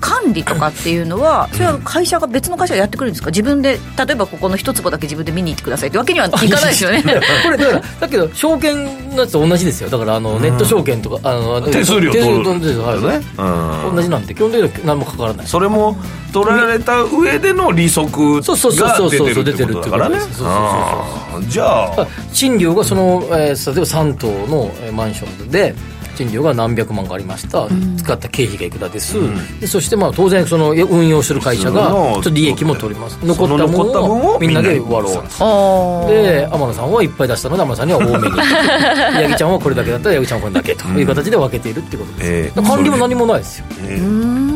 [0.00, 3.30] 管理とかっていうのはそれは会社が別の会社がやってくるんですか？
[3.30, 7.02] 自分で例えばここの一坪だけ自分で見に行ってくださいってわけにはいかないですよね。
[7.02, 9.88] これだからだけど証券のやつと同じですよ。
[9.90, 12.60] だからあのネット証券とかあの手数料取る。
[12.60, 15.46] 手数料はいね同じなんで基本的には何もかからない。
[15.46, 15.96] それも
[16.32, 25.74] 取られた上での利息そうそうそうそうが出てるってことだからね出てるってことですそうそうそうあーじゃあ賃料がその、えー例えば3棟のえーマンションで
[26.16, 29.16] 賃料が何百万かありました、使った経費がいくらです、
[29.60, 33.18] でそしてまあ当然その運用する会社がちょっと利益も取ります。
[33.22, 36.10] 残ったもその残った分をみんなで割ろう。
[36.10, 38.36] で天野さんはいっぱい出したので天野さんには多めに。
[38.40, 42.62] 八木ちゃんはこれだけだったら八木ちゃんはこれだけという形で分けているっていうことです、ええ。
[42.62, 43.66] 管理も何もないですよ。
[43.88, 44.55] えーうーん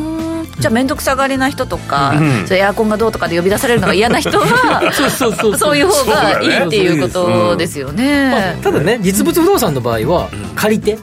[0.61, 2.45] じゃあ面倒くさがりな人とか、うん。
[2.53, 5.77] エアコンがどうとかで呼び出されるのが嫌な人は そうそうそうそう。
[5.77, 10.97] いう方がいいっていうことですよね、まあ、ただね実物不動産の場合は借りて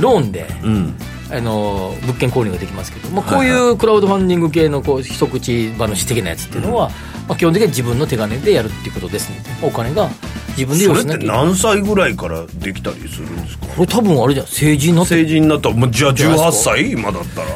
[0.00, 0.94] ローンでうん。
[1.30, 6.90] あの物件購入ができますけど、まあ、こういうクラウドファンディング系のこう一口話的なやつっていうのは、
[7.26, 10.10] まあ、基本的に自分の手金でやるっていうことですのでお金が
[10.58, 13.66] 自分でそれって用意しなきゃいけない何歳ぐらいからできたりするんですか？
[13.68, 14.46] これ多分あれじゃん。
[14.46, 15.14] 成人になって。
[15.14, 17.46] 成人になったらもうじゃあ18じゃないですか歳今だったら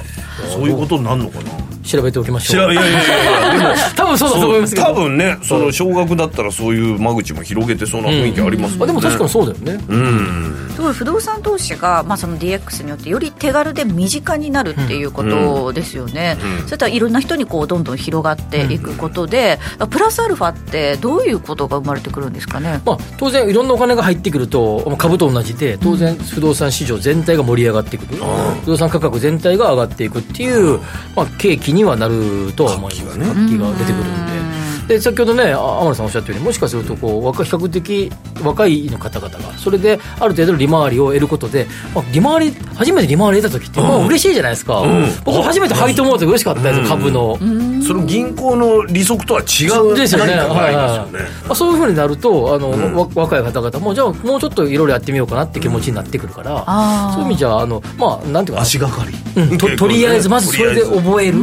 [0.51, 1.76] そういうことになるのかな？
[1.87, 2.73] 調べておきましょう。
[2.73, 3.59] いやいやいやいや。
[3.59, 4.87] で も多分そうだと思いますけど。
[4.87, 10.71] 多分ねその小学だったらそういう間口も広げてそうな雰囲気ありますもんね、あでも確かにそうだよね、うん。
[10.75, 19.59] すごい不動産投資が、まあ、その DX によってより手軽で身近になるっていうことですよね、そういったらいろんな人にこうどんどん広がっていくことで、
[19.91, 22.81] プラスアルファってどういうことが生まれてくるんですかね？
[22.85, 28.03] まあ、当然いろんなお金が入ってくるとまあ株と同じで当然不動産市場全体が盛り上がってく。
[28.03, 28.21] る、
[28.65, 30.79] 不動産価格全体が上がっていくっていう、
[31.15, 34.46] まあ、契機にはなるとは思います活気が活気が出てくるんで。
[34.89, 44.83] で先ほどねあ天野さんおっしゃったようにもしかするとこう若比較的若いの方々がそれである程度の利回りを得ることで、まあ、利回り初めて利回り得た時って、まあ嬉しいじゃないですか、
[45.25, 47.37] 僕初めて配当もらって嬉しかったですよ、株の、
[47.83, 51.07] その銀行の利息とは違うですよね、ま
[51.51, 61.39] あ、そういうふうになるとあの、わ若い方々もじゃあもうちょっといろいろやってみようかなって気持ちになってくるから、そういう意味じゃあのまあなんていうかな足がかり、うんととりあえずまずそれで覚える、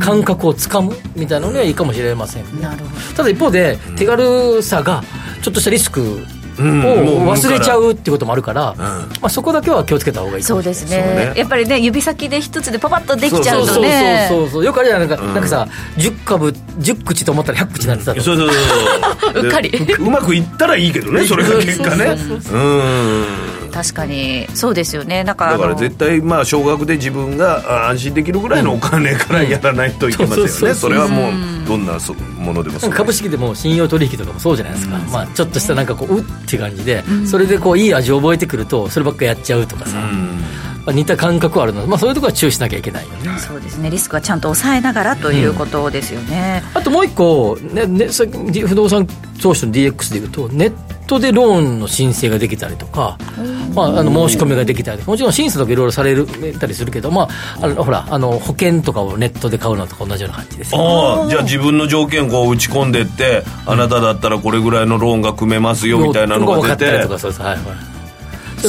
[0.00, 2.69] 感覚をつかむみたいなのにはいいかもしれません、なるほど
[3.16, 5.02] ただ一方で手軽さが
[5.42, 6.00] ちょっとしたリスク
[6.58, 6.80] をん。
[6.80, 11.02] もう忘れちゃうっていうこともあるから、まあ、そこだけは気をつけた方がいいかそうですね。
[11.04, 11.32] そうね。
[11.36, 14.64] やっぱりね指先で一つでパパッとできちゃうそうそうとねそうそう。
[14.64, 18.20] よくあるじゃないか,、なんかさ10株10口と思ったら100口になってたと。
[18.20, 19.42] そうそうそうそう。
[19.44, 19.70] うっかり。
[19.70, 22.16] でうまくいったらいいけどねそれが結果ね。
[22.52, 24.46] うん確かに。
[24.54, 25.24] そうですよね。
[25.24, 30.74] だからだから絶対まあ少額で自分があ安心できるぐらいのお金からやらないといけませんよね。
[30.74, 32.90] それはもうどんなそものでもそう。
[32.90, 39.98] 株式でも信用取引とかもそうじゃないですか、まあ、ちょっとしたなんかこううって感じで、それでこういい味を覚えてくるとそればっかやっちゃうとかさ、
[40.90, 41.82] まあ、似た感覚はあるの。
[41.82, 43.38] で、まあ、そういうところは注意しなきゃいけないよね。
[43.38, 43.90] そうですね。
[43.90, 49.06] リスクはちゃんと抑えながらということですよね、あともう一個、ねね、さ不動産
[49.40, 50.72] 投資の DX でいうとネッ
[51.06, 53.18] トでローンの申請ができたりとか、
[53.74, 56.26] まあ、あの申し込みができたりもちろん審査とかいろいろされる
[56.58, 57.28] たりするけど、まあ、
[57.62, 60.80] あのほらあの保険とかをネットで買うのとか同じような感じですよ。
[60.80, 66.88] ああじゃあ自分の条件こう打ち込んでってあなただったらこれぐらいのローンが組めますよみたいなのが出て。
[66.88, 67.99] ったりとかそうですはいはい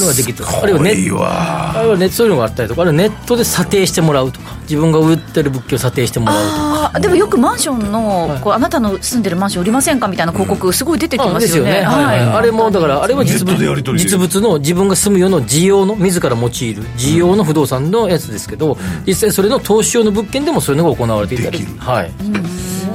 [0.00, 0.60] ういうのができるとか。
[0.62, 2.82] あるいはあるいはネそういうのがあったりとか。
[2.82, 4.56] あるいはネットで査定してもらうとか。
[4.62, 6.86] 自分が売ってる物件を査定してもらうとか。
[6.86, 7.00] あー。
[7.00, 12.04] でもよくマンションの、こうあなたの住んでるマンション売りませんかみたいな広告すごい出てきあますよね,、ですよね、はい。
[12.04, 12.20] はい。
[12.20, 18.76] あれもだからあれは実ネットでやり取り物実物の自分が住む用の事用の自ら用いる事用の不動産のやつですけど、
[19.06, 21.58] 実際それの投資用の物件でもそういうのが行われていたり。
[21.58, 21.78] できる。
[21.78, 22.10] はい。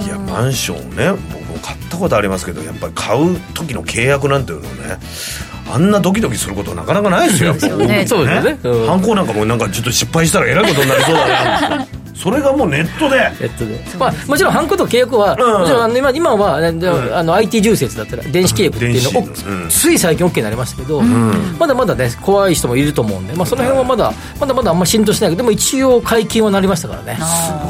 [0.06, 4.98] いやマンションね僕も買ったことありますけどやっぱり買う時の契約なんていうのね
[5.70, 7.54] あんなドキドキすることなかなかないですよ。
[7.54, 8.42] そうですよね。
[8.42, 8.60] ね。
[8.64, 8.88] うん。
[8.88, 13.18] 犯行なんかもなんかちょっと失敗したらえらいことになりそうだなそれがもうネットで。
[13.40, 13.80] ネットで。
[13.98, 15.62] まあ、もちろんハンコと契約は、うん。
[15.62, 27.18] もちろんあの今今は、ねであの IT 重説だったら電子契約っていうのを、つい最近 OK になりましたけど、まだまだね怖い人もいると思うんで、まあ、その辺はまだまだまだあんまり浸透してないけどでも一応解禁はなりましたからね。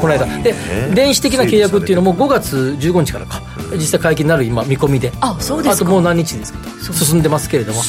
[0.00, 0.26] この間。
[0.42, 0.54] で
[0.94, 5.12] 電子的な契約っていうのも5月15日からか実際解禁になる今見込みで。
[5.20, 5.84] あそうですか。
[5.84, 7.82] あともう何日ですけど進んでますけれども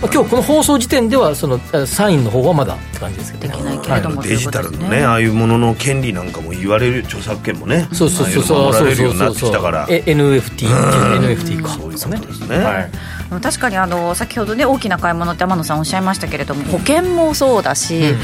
[0.00, 3.48] まあ今日この放送時点ではそのあサインの方はまだって感じですけど。
[3.48, 5.04] ねできないけれども、デジタルのということですね。
[5.06, 8.74] ああいうものの権利なんかも言われる著作権もねそうそうそうそう。
[8.74, 9.86] そうようになってきたから。
[9.88, 11.68] え NFT NFT か。
[11.70, 12.58] そういうことですね。
[12.58, 12.90] はい。
[13.42, 18.14] 確かにあの先ほどね大きな買い物って天野さんおっしゃいましたけれども保険もそうだし、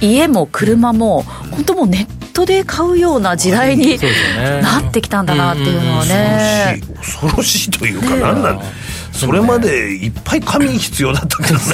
[0.00, 3.98] 家も車も本当もうネットで買うような時代に
[4.62, 8.60] なってきたんだなっていうのはね、恐ろしいというか何なん
[9.12, 11.64] それまでいっぱい紙必要だったけどね。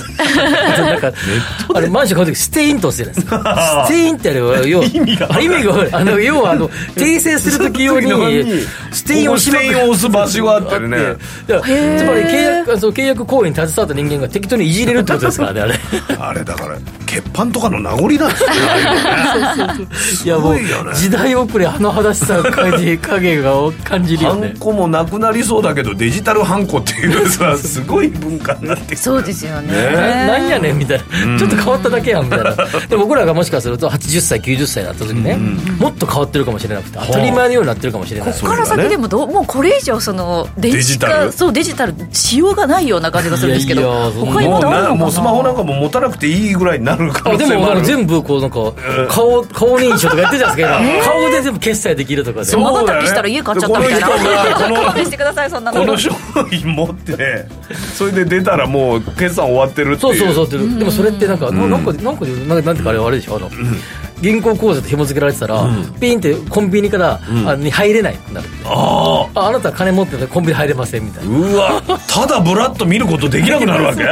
[0.78, 1.12] なんか
[1.74, 8.10] あれマンション買う時ステイントするじゃないですかステインってあれは要は意味が意味があの要はあの訂正する時用に
[8.92, 15.74] ステインをしまくステインを押す場所があったりねいやつまり契約そう契約行為に携わった人間が適当にいじれるってことですからねあれ。
[16.18, 19.86] あれだから欠板とかの名残なんですよね。
[20.24, 23.52] いやもう時代遅れ甚だしさ感じ影が
[23.84, 29.72] 感じるよハねンコもなくなりそうだけどデジタルハンコっていうさすごい文化になってきてそうですよね。
[29.72, 29.92] ね。
[29.92, 32.54] ななんやねんみたいな、ちょっと変わっただけやんみたいな。
[32.88, 35.36] で僕らがもしかすると80歳90歳になった時ね、
[35.78, 38.32] もっと変わってるかもしれなくて当たり前のようになってるかもしれない。
[38.32, 48.56] ここから先でもどうもうこれ以上そのデジタル化そうデジタルしようがないような感じがするんですけどいやいや他にまももうスマホなんかも持たなくていいぐらいになるる可あでも能性もある全部こうなんか
[49.08, 52.44] 顔顔認証とかやってるじゃないですか顔で全部決済できるとかで。
[52.46, 54.08] そうまばたきしたら家買っちゃったみたいな。
[54.08, 55.80] 勘弁してくださいそんなの。
[55.80, 56.10] この商
[56.50, 57.46] 品持って
[57.96, 60.16] それで出たらもう決算終わってるっていう。
[60.16, 63.50] そうそうそうってでもそれってなんか、ななんかなんかなんかなんかあれあれでしょあの、
[64.20, 65.64] 銀行口座と紐付けられてたら、
[66.00, 68.48] ピンってコンビニから、あに入れないってなる。
[68.64, 71.38] ああああなた金持っててコンビニ入れませんみたいな。
[71.38, 71.82] うわ。
[72.08, 74.04] ただブラッと見ることできなくなるわけ？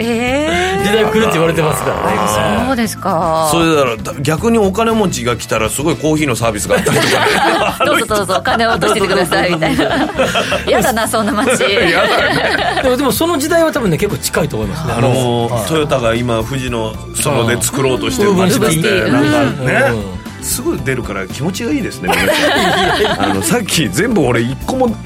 [0.00, 2.62] え時代来るって言われてますからね。
[2.62, 3.48] えそうですか。
[3.50, 7.84] それだから逆にお金持ちが来たらすごいコーヒーのサービスがあったりとか。
[7.84, 9.84] ね どうぞどうぞ金を落としててくださいみたいな。
[10.68, 11.58] やだなそんな街。
[12.82, 14.94] でもでもその時代は多分ね結構近いと思いますね。
[14.96, 18.78] あのトヨタが今富士のそので作ろうとしてる街だって
[19.28, 20.18] かねうん。
[20.44, 22.10] すぐ出るから気持ちがいいですね
[23.18, 24.98] あのさっき全部俺一個ももう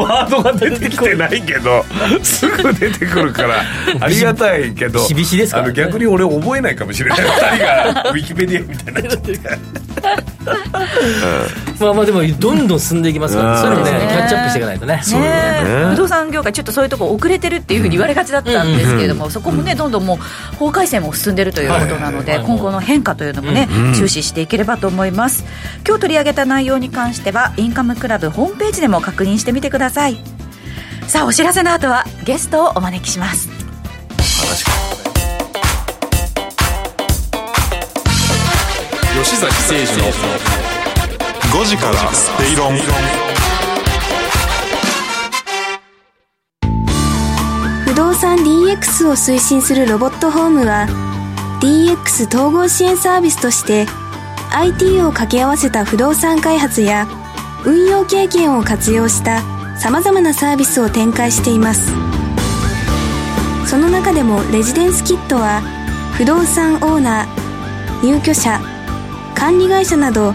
[0.00, 1.84] ワードが出てきてないけど
[2.22, 3.62] すぐ出てくるから
[4.00, 5.74] ありがたいけどビシビシですからね。
[5.74, 7.18] 逆に俺覚えないかもしれない。
[7.18, 7.24] 2
[7.56, 7.64] 人
[8.02, 9.38] がウィキペディアみたいになっちゃって
[11.80, 15.02] まあまあでもどんどん進んでいきますからそういうのねキャッチアップしていかないとね。
[15.90, 25.44] 不動産業界ちょっとそういうとこ遅れてるっていうふうに言われがちだったんですけれども、そこもねどんどんもう法改正も進んでるということなので、今後の変化というのもね、注視していければと思います。
[25.86, 30.18] 今日取り上げた内容に関してはインカムクラブホームページでも確認してみてください。
[31.08, 33.48] さあお知らせの後はゲストをお招きします。
[39.22, 40.63] 吉崎誠二の
[41.54, 42.72] 5時から正論
[47.86, 50.88] 不動産 DX を推進するロボットホームは
[51.60, 53.86] DX 統合支援サービスとして
[54.50, 57.06] IT を掛け合わせた不動産開発や
[57.64, 59.40] 運用経験を活用した
[59.78, 61.92] 様々なサービスを展開しています。
[63.68, 65.60] その中でもレジデンスキットは
[66.16, 68.60] 不動産オーナー入居者
[69.36, 70.34] 管理会社など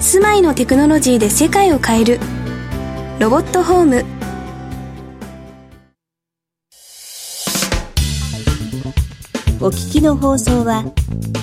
[0.00, 2.20] 住まいのテクノロジーで世界を変える
[3.18, 4.04] ロボットホーム
[9.60, 10.84] お聞きの放送は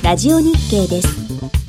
[0.01, 1.64] ラジオ日経です。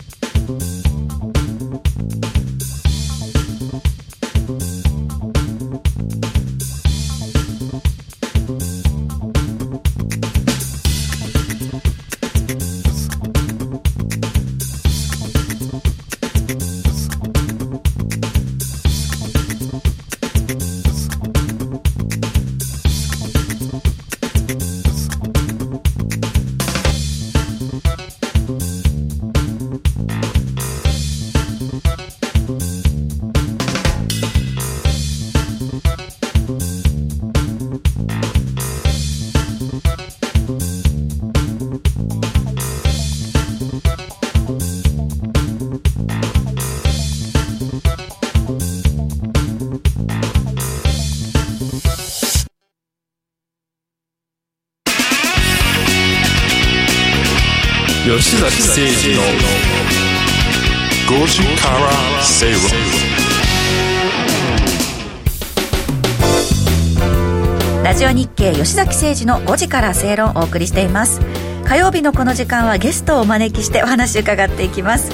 [69.07, 71.21] 政治の5時から正論をお送りしています。
[71.65, 75.13] 火曜日のこの時間はゲストをお招きしてお話伺っていきます。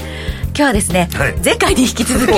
[0.63, 1.35] 日はですね、はい。
[1.45, 2.31] 前回に引き続き。
[2.33, 2.37] も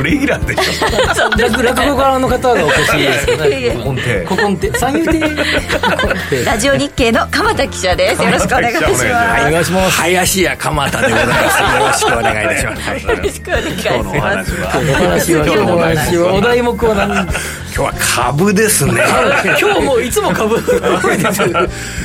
[0.00, 1.30] うレギュラーでしょ。
[1.30, 3.76] 落落語家の方がお越しですね。
[3.82, 4.78] 本邸ここんて。
[4.78, 5.20] 三遊亭。
[6.44, 8.22] ラジオ日経の鎌田記者です。
[8.22, 9.06] よろしくお願いします。
[9.06, 10.00] お願いします。
[10.00, 11.62] 林家鎌田でございます。
[11.62, 12.88] よろしくお願いいたします。
[12.88, 13.02] はい。
[13.02, 14.44] よろしくお願いし今日のおま
[15.20, 16.34] す今日のお話は。
[16.34, 16.94] お題目は。
[16.94, 17.32] 何今
[17.74, 19.02] 日は株ですね。
[19.60, 20.58] 今日もいつも株。
[20.58, 20.60] い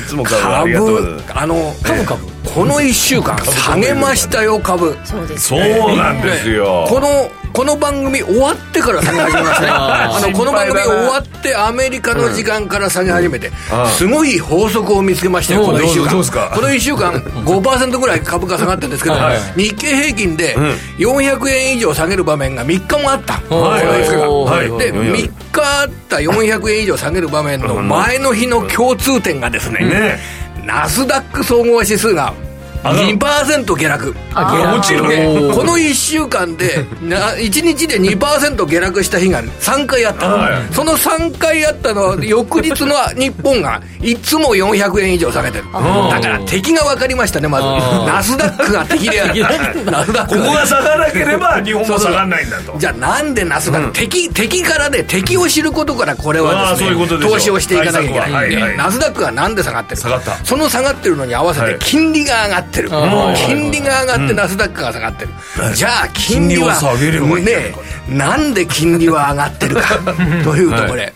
[0.06, 1.24] つもからありがとうございます。
[1.26, 4.96] 株、あの、株株この1週間下げましたよ、株。
[5.04, 6.86] そうですそうなんですよ。
[6.88, 9.68] この、この番組終わってから下げ始めましたね。
[9.74, 16.50] あの、この番組終わってアメリカの時間から下げ始めてあ、すごい法則を見つけましたよ、この1週間。
[16.54, 17.12] この1週間、
[17.44, 20.56] 5%ぐらい株価下がってるんですけどはい、日経平均で
[20.98, 23.34] 400円以上下げる場面が3日もあった。
[23.48, 24.28] このはい1週間。
[24.28, 24.66] はい。
[24.78, 30.44] で、3日あった400円以上下げる場面の前の日の共通点がですね、ね。
[30.64, 32.32] ナスダック総合指数が
[32.92, 34.14] 2%下落。
[34.34, 34.86] あ落。
[34.86, 35.54] ちるおー。
[35.54, 40.74] この1週間でな1日で2%下落した日が3回あった、はい。
[40.74, 45.64] その3回あったのは 翌日の日本がいつも400円以上下げてる。
[45.72, 47.64] だから敵が分かりましたねまず。
[48.06, 49.22] ナスダックが敵で。
[49.22, 50.38] あるナスダック。
[50.38, 52.74] ここが下がらなければ日本も下がらないんだと。
[52.78, 58.76] じゃあなんでナスダック、敵敵からね敵を知ることからこれはですね投資をしていかなきゃいけない対策ははいはい。
[58.76, 60.36] ナスダックはなんで下がってる下がった。
[60.44, 61.74] その下がってるのに合わせはい。
[61.74, 65.30] て金利が上がってる、うん金利が上がってナスダックが下がってる、
[65.74, 66.74] じゃあ金利は
[67.44, 67.74] ね
[68.08, 69.98] なんで金利は上がってるか。
[70.44, 71.12] というとこれ、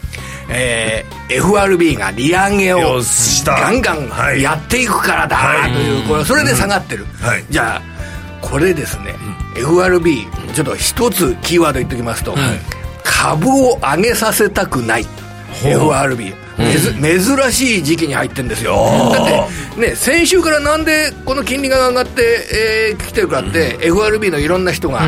[0.51, 3.03] えー FRB が利上げを
[3.45, 5.73] ガンガンはいやっていくからだはい。
[5.73, 7.45] というこれそれで下がってる、はい。
[7.51, 7.83] じゃあ
[8.41, 9.15] これですね、
[9.57, 12.35] FRB ちょっと一つキーワード言っておきますと、
[13.05, 15.07] 株を上げさせたくない。
[15.63, 18.77] FRB 珍しい時期に入ってるんですよ。
[19.13, 19.45] だって
[19.79, 25.01] ね先週からなんでこの金利が上がって、えー来てるかって、FRB のいろんな人が、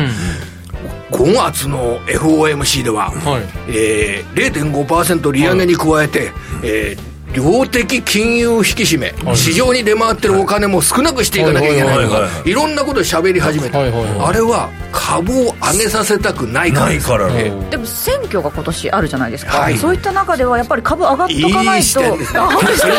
[1.11, 3.43] 5月の FOMC では、はい。
[3.69, 6.31] えー、0.5%利上げに加えて、
[6.63, 16.89] えー量的金融引き締め、市場に出回ってるお金も少なくしていかなきゃいけないとかいろんなことを喋り始めた、はいはいはいあれは株を上げさせたくないから。
[16.89, 17.29] ですから。
[17.29, 19.77] えのでも選挙が今年あるじゃないですか、はい。
[19.77, 22.39] そういった中ではやっぱり株上がっとかないいい視点ですね。
[22.39, 22.93] とあ本当ですか？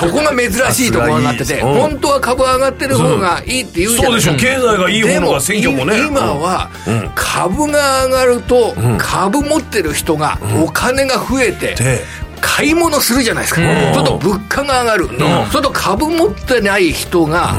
[0.00, 5.98] そこが珍しいところになってて、うん本当は株上がってる方がいいって言うじゃないそうでしょ経済がいい方が選挙もね。
[5.98, 7.10] い今はうん。
[7.14, 12.04] 株が上がると株持ってる人がお金が増えてで
[12.46, 13.60] 買い物するじゃないですか。
[13.94, 15.08] そうすると物価が上がる
[15.42, 17.54] そうすると株持ってない人が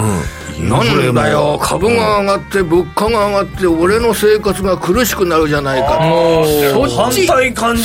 [0.59, 5.99] なんだよ株が上がって物価が上がって俺の生活が苦しくなるじゃないか
[6.71, 7.75] そっ反ち対感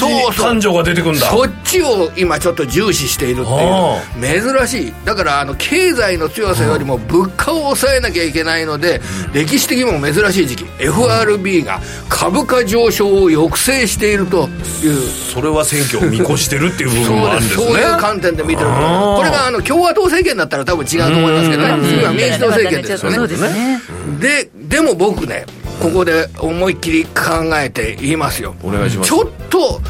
[0.61, 1.21] 情が出てくんだ。
[1.21, 4.43] そっちを今ちょっと重視しているっていう。
[4.43, 4.93] 珍しい。
[5.05, 9.01] だからあの経済の強さよりも物価を抑えなきゃいけないので
[9.33, 10.67] 歴史的にも珍しい時期。
[10.79, 14.49] FRB が株価上昇を抑制していると
[14.83, 14.97] いう。
[15.33, 17.67] それは選挙を見越してるっていう部分もあるんですね。
[17.67, 21.69] そういう観点で見てるこれがあの共和党政権だったら多分違うと思いますけどね。
[22.01, 23.81] 今民主党政権ですよそうねですね。
[24.21, 25.47] ででも僕ね
[25.81, 28.55] ここで思いっきり考えて言いますよ。
[28.63, 29.09] お願いします。
[29.09, 29.81] ちょっと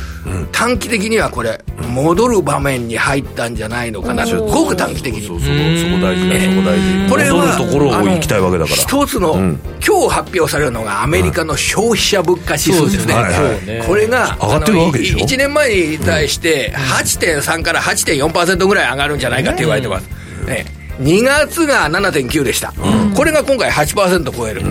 [0.53, 4.25] 短期的にはこれ戻る場面に入ったんじゃないのかな。
[4.25, 5.27] とごく短期的に。
[5.27, 5.49] そうそう。
[5.49, 7.11] そこ大事だそこ大事。
[7.11, 8.77] これは戻るところを行きたいわけだから。
[8.77, 9.59] 一つの、ん。
[9.85, 13.83] 今日発表されるのがアメリカの消費者物価指数ですね。
[13.87, 20.09] これが上がってるわけでしょ？1年前に対して8.3から8.4%ぐらい上がるんじゃないかって言われてます、
[20.47, 20.67] ね、
[21.01, 22.73] 2月が7.9でした、
[23.15, 24.63] これが今回8%超える、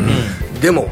[0.62, 0.90] でも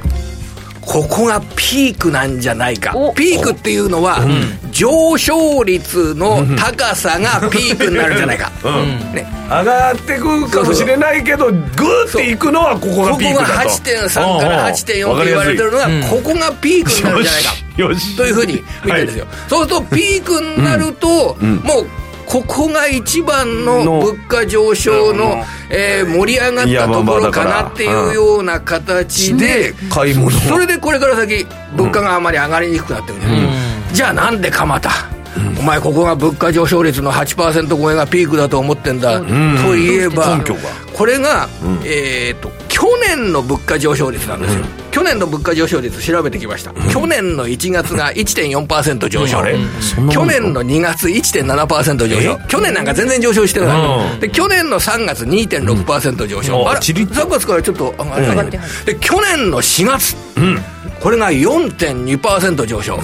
[0.82, 2.94] ここがピークなんじゃないか。
[2.96, 3.14] お。
[3.14, 4.26] ピークっていうのは、
[4.72, 8.50] 上昇率の高さがピークになるんじゃないか、
[9.14, 13.70] ね、上がってくかもしれないけどグーっていくのはここここががピークだと。
[13.70, 17.54] 8.3から8.4と言われてるのが、ここがピークになるんじゃないか。
[17.76, 21.88] よしというふうに見てるんですよ、そうするとピークになると、もう
[22.28, 33.18] ここが一番のの物価上昇の、えー盛り上がったところかなっていうような形で、買い物それでこれから先物価があまり上がりにくくなってる。
[33.18, 33.22] ん。
[33.22, 33.40] ですよ、
[33.94, 34.90] じゃあなんで蒲田
[35.60, 40.40] お前ここが物価上昇率の8%超えがピークだと思ってんだ、といえば
[40.94, 41.48] これが、
[41.86, 49.38] えっ、と去年の物価上昇率なんですよ、去年の物価上昇率調べてきました、去年の1月が1.4%上昇、
[50.10, 52.40] 去年の2月1.7%上昇。
[52.48, 54.20] 去年なんか全然上昇してない、うん。
[54.20, 60.16] で去年の3月2.6%上昇、あらうんチリッ3月からちょっと上がってはで去年の4月、
[61.00, 62.98] これが4.2%上昇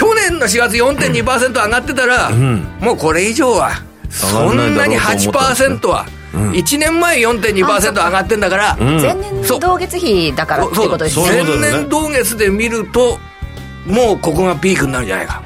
[0.00, 3.72] 去年の4月4.2%上がってたら、もうこれ以上は
[4.08, 13.18] そんなに8%は、1年前4.2%上がってんだから、前年同月比だからってことですそういうこと前年同月で見ると
[13.86, 15.42] もうここがピークになるんじゃないか。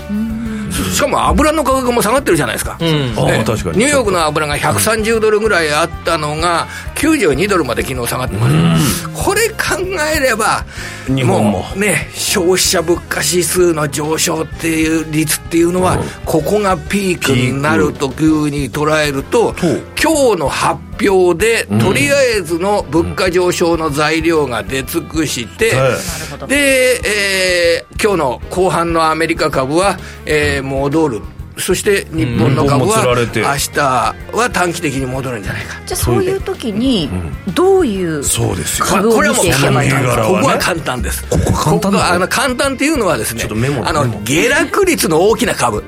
[0.92, 2.86] しかも油の価格も下がってるじゃないですか、うん。
[2.86, 2.90] あ
[3.32, 3.38] ね。
[3.40, 3.78] あ確かに。
[3.78, 6.68] ニューヨークの油が130ドルぐらいあったのが
[7.04, 9.76] 92ドルまで昨日下がってます、これ考
[10.16, 10.64] えれば
[11.06, 11.64] 日本も。
[11.76, 19.54] うね消費者物価指数の上昇っていう率っていうのは、ここがピークになるというふうに捉えると
[20.02, 31.22] 今日の発表で、とりあえずの物価上昇の材料が出尽くして、はいで、えー今日の後半のアメリカ株は、えー戻る
[31.56, 33.40] そして日本の株は日本も釣られて。
[33.40, 35.80] 明日は短期的に戻るんじゃないか。
[35.86, 37.08] じゃあそういう時に
[37.54, 38.86] どういうそうですよ。
[38.86, 40.42] 株を見ていけばいいか銘柄はね。
[40.42, 41.24] こは簡単です。
[41.28, 45.82] ここ簡単あの簡単っていうのはですねちょっとメモあの下落率の大きな株。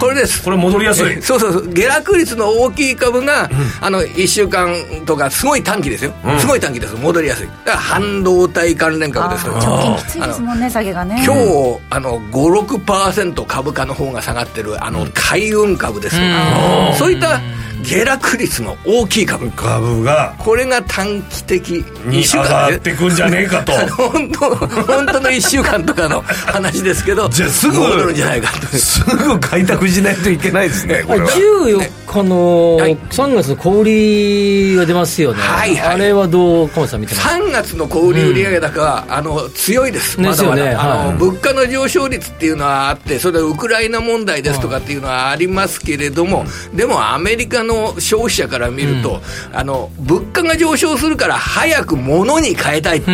[0.00, 0.42] これです。
[0.42, 1.12] これ戻りやすい。
[1.12, 1.68] えそうそうそう。
[1.72, 3.48] 下落率の大きい株が、
[3.80, 4.74] あの1週間
[5.06, 6.94] とかすごい短期ですよ、すごい短期です。
[6.94, 7.46] 戻りやすい。
[7.46, 11.22] だから半導体関連株ですとか直近きついですもんね下げがね。
[11.24, 17.40] 今日あの56%株価の方が下がってるあの海運株ですとか、そういった
[17.84, 21.84] 下落率の大きい株株がこれが短期的に
[22.20, 23.72] 2週上がってくんじゃねえかと。
[23.96, 31.28] 本当本当の1週間とかの話ですけどじゃあすぐ戻るんじゃないかとすぐ開拓しないといけないですねこれは。
[31.28, 32.96] 14日のはい。
[32.96, 35.94] 3月の小売りが出ますよね、はいはい。
[35.94, 40.74] あれはどう、鎌田さん見てます？3月の小売売上高は、あの強いです、まだまだ、ですよね。
[40.74, 41.18] あのはい。
[41.18, 47.67] 物価の上昇率っていうのはあって、それはウクライナ問題ですとかっていうのはありますけれども、でもアメリカの
[47.98, 49.20] 消費者から見ると、
[49.52, 53.06] あの物価が上昇するから、早く物に変えたい、で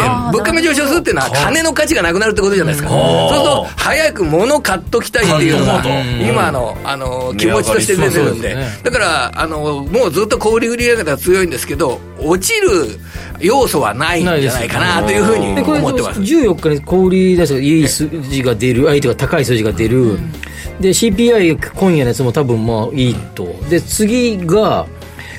[0.00, 5.82] あー物価が上昇するっていうのは、金の価値がなくなるってことじゃないですか、そうすると、早く物買っときたいっていうのが
[6.20, 8.54] 今のあの気持ちとして出てるんで。
[8.54, 12.98] ね、だからあのもうずっと小売売上高が強いんですけど、落ちる
[13.40, 16.20] 要素はないんじゃないかなというふうにでこれ思ってます。
[16.20, 20.18] 14日に小売り出したいい数字が出る相手が高い数字が出る、
[20.80, 23.46] で CPI 今夜のやつも多分まあいいと。
[23.68, 24.86] で次が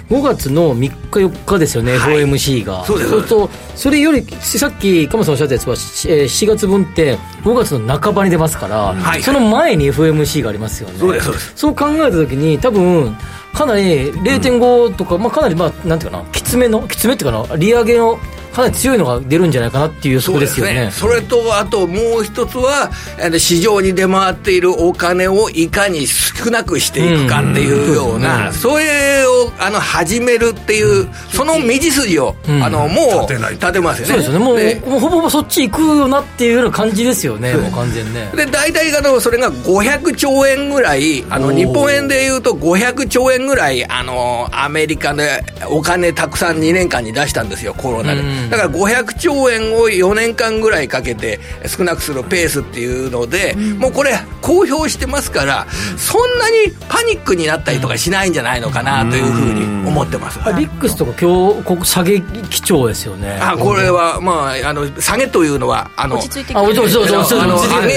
[0.09, 2.17] 5月の3日4日ですよね、はい。
[2.17, 2.83] FOMC が。
[2.85, 3.09] そうです。
[3.11, 9.23] するとそれよりさっき鎌田さんおっしゃったやつは、しえー4月分って5月の半ばに出ますから、はい。
[9.23, 10.99] その前に FOMC がありますよね。
[10.99, 11.53] そうですそうです。
[11.55, 13.15] そう考えたときに多分
[13.53, 18.17] かなり0.5とか、まあ、かなりまあなんていうかなきつめのきつめっていうかな利上げの
[18.53, 20.89] かなり強いのが出るんじゃないかなっていう予測ですよね。
[20.91, 22.91] それとあともう一つは
[23.37, 33.67] 市場に出回っているお金をいかに少なくしていくかっていうような、それをあの始めるっていうその道筋を、あのもう立てないと。
[33.67, 34.13] 立てますよね。
[34.13, 34.45] そうですよね。
[34.45, 38.31] もうでもうほぼほぼそっち行くよなっていうような感じですよねもう完全にね。
[38.35, 48.21] で大体あのそれが500兆円ぐらいあの日本円でいうと500兆円ぐらいあのアメリカでお金たくさん2年間に出したんですよコロナで。
[48.49, 55.67] だから500兆円を4年間ぐらいかけて少なくするペースっていうので、もうこれ公表してますから
[55.97, 56.57] そんなに
[56.89, 63.39] パニックになったりとかしないんじゃないのかなというふうに思ってます、あリックスとか今日ここ下げ基調ですよね。
[63.41, 67.41] あこれはまああの下げというのはあの落ち着いてあそうそうそうそう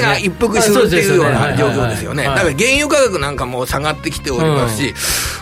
[0.05, 2.25] が一服するっていうような状況ですよね。
[2.25, 2.39] だはい。
[2.41, 4.95] から原油価格なんかも下がってきておりますし、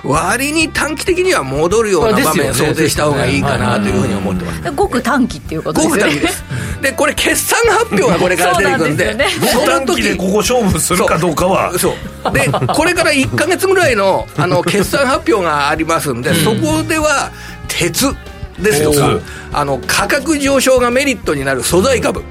[0.04, 4.62] 割に短期的には戻るような場面を想定した方がいいかなというふうに思ってます。
[4.62, 6.44] でごく短期っていうことでごくすよね短期です。
[6.82, 9.16] で、これ決算発表がこれから出てくるんで、
[9.52, 11.78] その短期で時ここ勝負するかどうかは。
[11.78, 12.32] そう。
[12.32, 17.30] でこれから1か月ぐらいのあの決算発表がありますんで、そこでは
[17.68, 18.14] 鉄
[18.62, 22.26] ですとか鉄あの価格上昇がメリットになる素材株、こ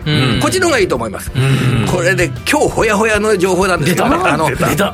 [0.48, 1.32] っちの方がいいと思います、
[1.92, 4.50] これで今日ほやほやの情報なんですけど出たあの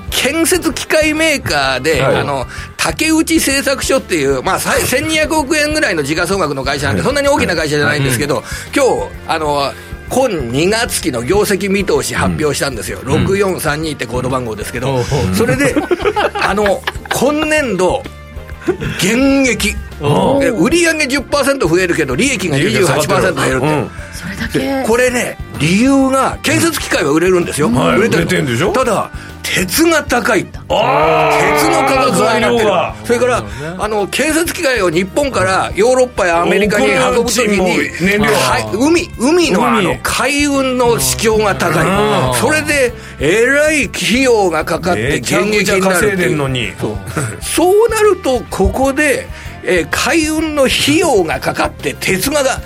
[0.09, 2.15] 建設機械メーカーで、はい。
[2.17, 2.45] あの
[2.77, 9.73] 竹内製作所っていう、まあ、さ1200億円ぐらいの時価総額の会社なんで、そんなに大きな会社じゃないんですけど、今日あの
[10.09, 15.75] 今2月期の業績見通し発表したんですよ、6432ってコード番号ですけど、それで、
[16.33, 16.81] あの
[17.13, 18.03] 今年度、
[19.01, 19.75] 減益、
[20.39, 23.67] で売上10%増えるけど、利益が28%減るって。
[23.67, 23.89] うん。
[24.13, 24.87] それだけ。
[24.87, 27.97] これね理由が建設機械は売れるんですよ、はい。
[27.97, 28.43] 売れてる。
[28.43, 28.71] んでしょ？
[28.73, 30.45] ただ鉄が高い。
[30.69, 31.53] あー。
[31.55, 33.43] 鉄の価格が上がってるそれから
[33.79, 37.57] あの建設機械を日本からヨーロッパやアメリカに運ぶときに
[38.73, 42.35] 海海のあの海海運の市況が高い。
[42.35, 46.13] それでえらい費用がかかってめちゃ減益くちゃになるっていう。
[46.13, 46.73] ん稼いでのに。
[47.41, 49.27] そうなるとここで、
[49.67, 52.61] えー海運の費用がかかって鉄がが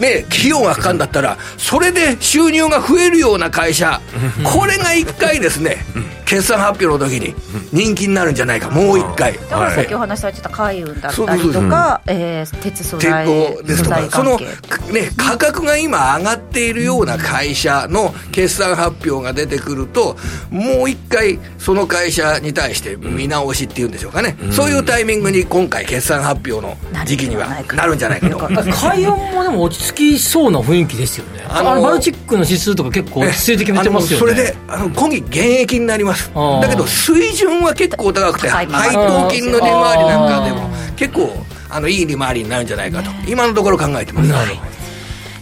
[0.00, 4.00] ね、費用がかかるんだったらそれで収入が増えるような会社
[4.44, 5.78] これが一回ですね
[6.24, 7.34] 決算発表の時に
[7.72, 9.34] 人気になるんじゃないかもう一回。
[9.34, 20.16] だからさっきお話しされてた海運だったりとか、えー鉄素鉄材鋼です素とかその、ね、価格が今上がっているような会社の決算発表が出てくると
[20.50, 28.38] もう一回その会社に対して見直しっていうんでしょうかね、そういうタイミングに今回決算発表の時期にはなるんじゃないかと。
[28.46, 31.44] 海運もでも落ち着きそうな雰囲気ですよね。
[31.48, 34.20] あのあのバルチックの指数とか結構落ち着いて決めてますよね。
[34.20, 36.30] それであの今期減益になります。
[36.34, 41.30] だけど水準は結構高くて配当金の利回りなんかでもあ結構
[41.70, 44.30] あのいい利回りになるんじゃないかと今のところ考えてます。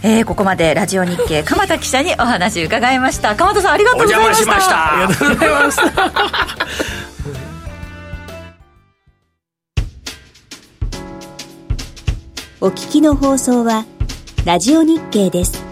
[0.05, 3.35] えーここまでラジオ日経鎌田記者にお話伺いました。
[3.35, 4.51] 鎌田さんありがとうございました。
[4.51, 6.93] お邪魔しましたありがとうございます
[12.61, 13.85] お聞きの放送は
[14.45, 15.62] ラジオ日経です。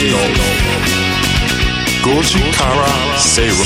[0.00, 0.18] 崎誠二の
[2.16, 3.56] 5時から正論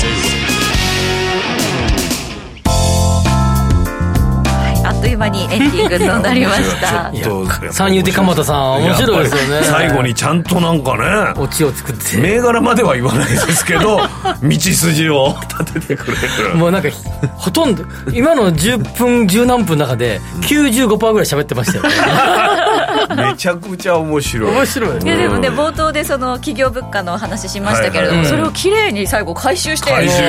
[4.85, 7.11] あっという間にエンディングとなりました。
[7.11, 9.65] ちょっと三遊亭鎌田さん面白いですよね。
[9.65, 12.17] 最後にちゃんとなんかねオチを作って。
[12.17, 13.97] 銘柄までは言わないですけど
[14.43, 16.17] 道筋を立ててくれ
[16.51, 16.55] る。
[16.55, 16.89] もうなんか
[17.37, 21.83] ほとんど今の10分十何分の中で95%ぐらい喋ってましたよ。
[21.83, 21.95] ねめ
[23.35, 24.51] ちゃくちゃ面白い。
[24.51, 25.03] 面白い。
[25.03, 28.27] いやでもね冒頭でその企業物価のお話しましたけれども、はいはい。
[28.27, 30.25] それをきれいに最後回収して回収して。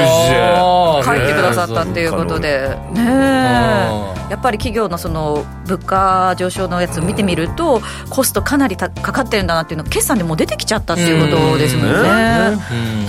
[1.04, 4.30] 書いてくださったっていうことで、ねえ。
[4.30, 7.80] やっぱり企業のその物価上昇のやつを見てみると
[8.11, 11.92] コストかなりたかかってるんだなっていうのが決算でもう出てきちゃったっていうことですもんね、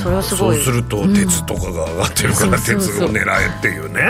[0.03, 0.57] それはすごい。
[0.57, 4.01] そうすると鉄とかが上がってるから鉄を狙えっていうね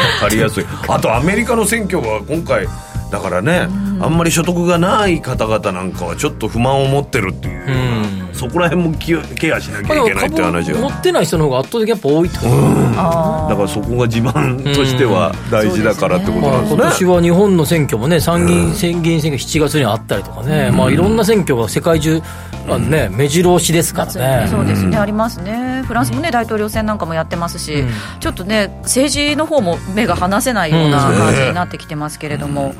[0.00, 0.66] 分かりやすい。
[0.88, 2.66] あとアメリカの選挙が今回
[3.10, 3.68] だからね
[4.00, 8.24] あんまり所得がない方々なんかはちょっと不満を持ってるっていう。
[8.34, 16.82] そこら辺もケアしなきゃいけないっていう話が持ってない人の方が圧倒的にやっぱ多いってことだからそこが自慢としては大事だからってことまあ、なんですね。
[16.82, 22.20] 今年は日本の選挙もね参議院選議員選挙7月にあったりとかね、まあ、いろんな選挙が世界中、
[22.66, 24.48] あのね、目白押しですからね。
[24.50, 27.84] そうですね、ありますね、フランスもね、大統領選なんかもやってますし、
[28.20, 32.74] ちょっとね、政治の方も目が離せないような感じになってきてますけれども、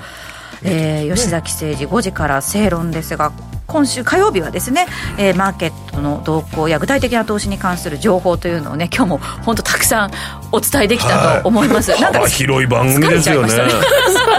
[0.63, 3.33] えー吉崎誠二5時から正論ですが、
[3.67, 4.87] 今週火曜日はですね、
[5.19, 10.11] えーマーケットの動向や具体的な投資に関する情報というのをね、今日も本当たくさん
[10.53, 11.91] お伝えできたと思います。
[12.01, 13.53] なんか幅広い番組ですよね。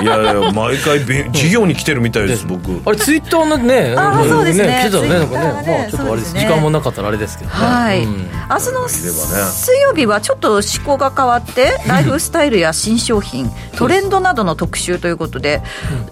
[0.01, 2.82] いやいや毎回べ 授業に来てるみたいです僕。
[2.86, 4.80] あれツイッターのねあーのそうですね。
[4.84, 7.56] 来てたのねなんかねまあちょっとあれですね時間もなかったらあれですけどね。
[7.56, 8.30] はい、うん。
[8.49, 15.62] 明日の水曜日はちょっと思考が変わってライフスタイルや新商品トレンドなどの特集ということで、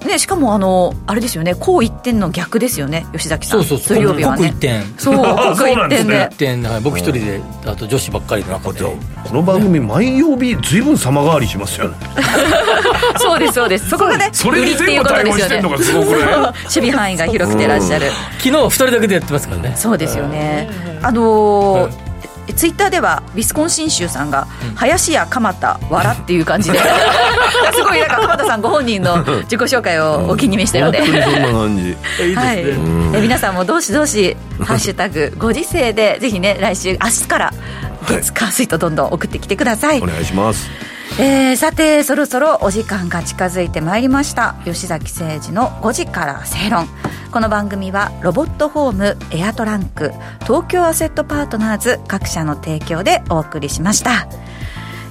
[0.06, 3.64] ね、しかもあのあれですよねこう一点の逆ですよね吉崎さん。
[3.64, 3.98] そうそうそう。
[3.98, 4.38] 水曜日はね。
[4.38, 5.16] 刻一点そう
[5.56, 6.30] そうなんですでね。
[6.32, 6.82] 一点はい。
[6.82, 8.82] 僕一人であと女子ばっかりの中で。
[8.82, 11.96] この番組毎曜日ずいぶん様変わりしますよね。
[13.18, 13.90] そうですそうです。
[13.90, 15.44] そこがねそれに売りっていう全部対応ことですよね。
[15.44, 16.26] してんのがすごくね。
[16.64, 18.12] 守備範囲が広くてらっしゃる。
[18.38, 19.74] 昨日は二人だけでやってますからね。
[19.76, 20.70] そうですよね。
[21.02, 22.03] あのー
[22.56, 26.80] ツイッターではウィスコンシン州さんが「林家蒲田笑」っていう感じで。
[27.74, 32.36] すごいなんか蒲田さんご本人の自己紹介をお気に召したようで、本当にそんな感じ。
[32.36, 37.54] はい、え皆さんもどしどし「ハッシュタグご時世」でぜひね来週明日から
[38.08, 40.70] 月火水とどんどん送ってきてください、お願いします
[41.20, 44.56] えーさてそろそろお時間が近づいてまいりました。
[44.66, 46.88] 吉崎誠二の5時から正論。
[47.32, 50.12] この番組はロボットホームエアトランク
[50.44, 54.28] 東京アセットパートナーズ各社の提供でお送りしました、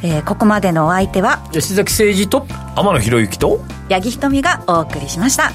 [0.05, 5.53] えーここまでのお相手は吉崎誠二と天野博之と八木ひとみがお送りしました。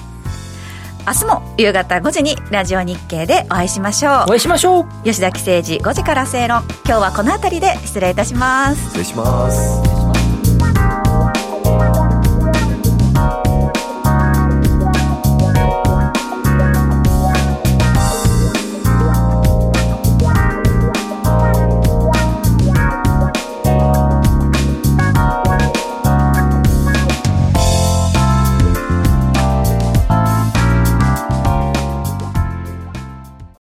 [1.07, 4.83] 明日も夕方5時にラジオ日経でお会いしましょお会いしましょう。
[4.83, 6.63] う吉崎誠二5時から正論。
[6.85, 8.83] 今日はこの辺りで失礼いたします。
[8.87, 9.96] 失礼します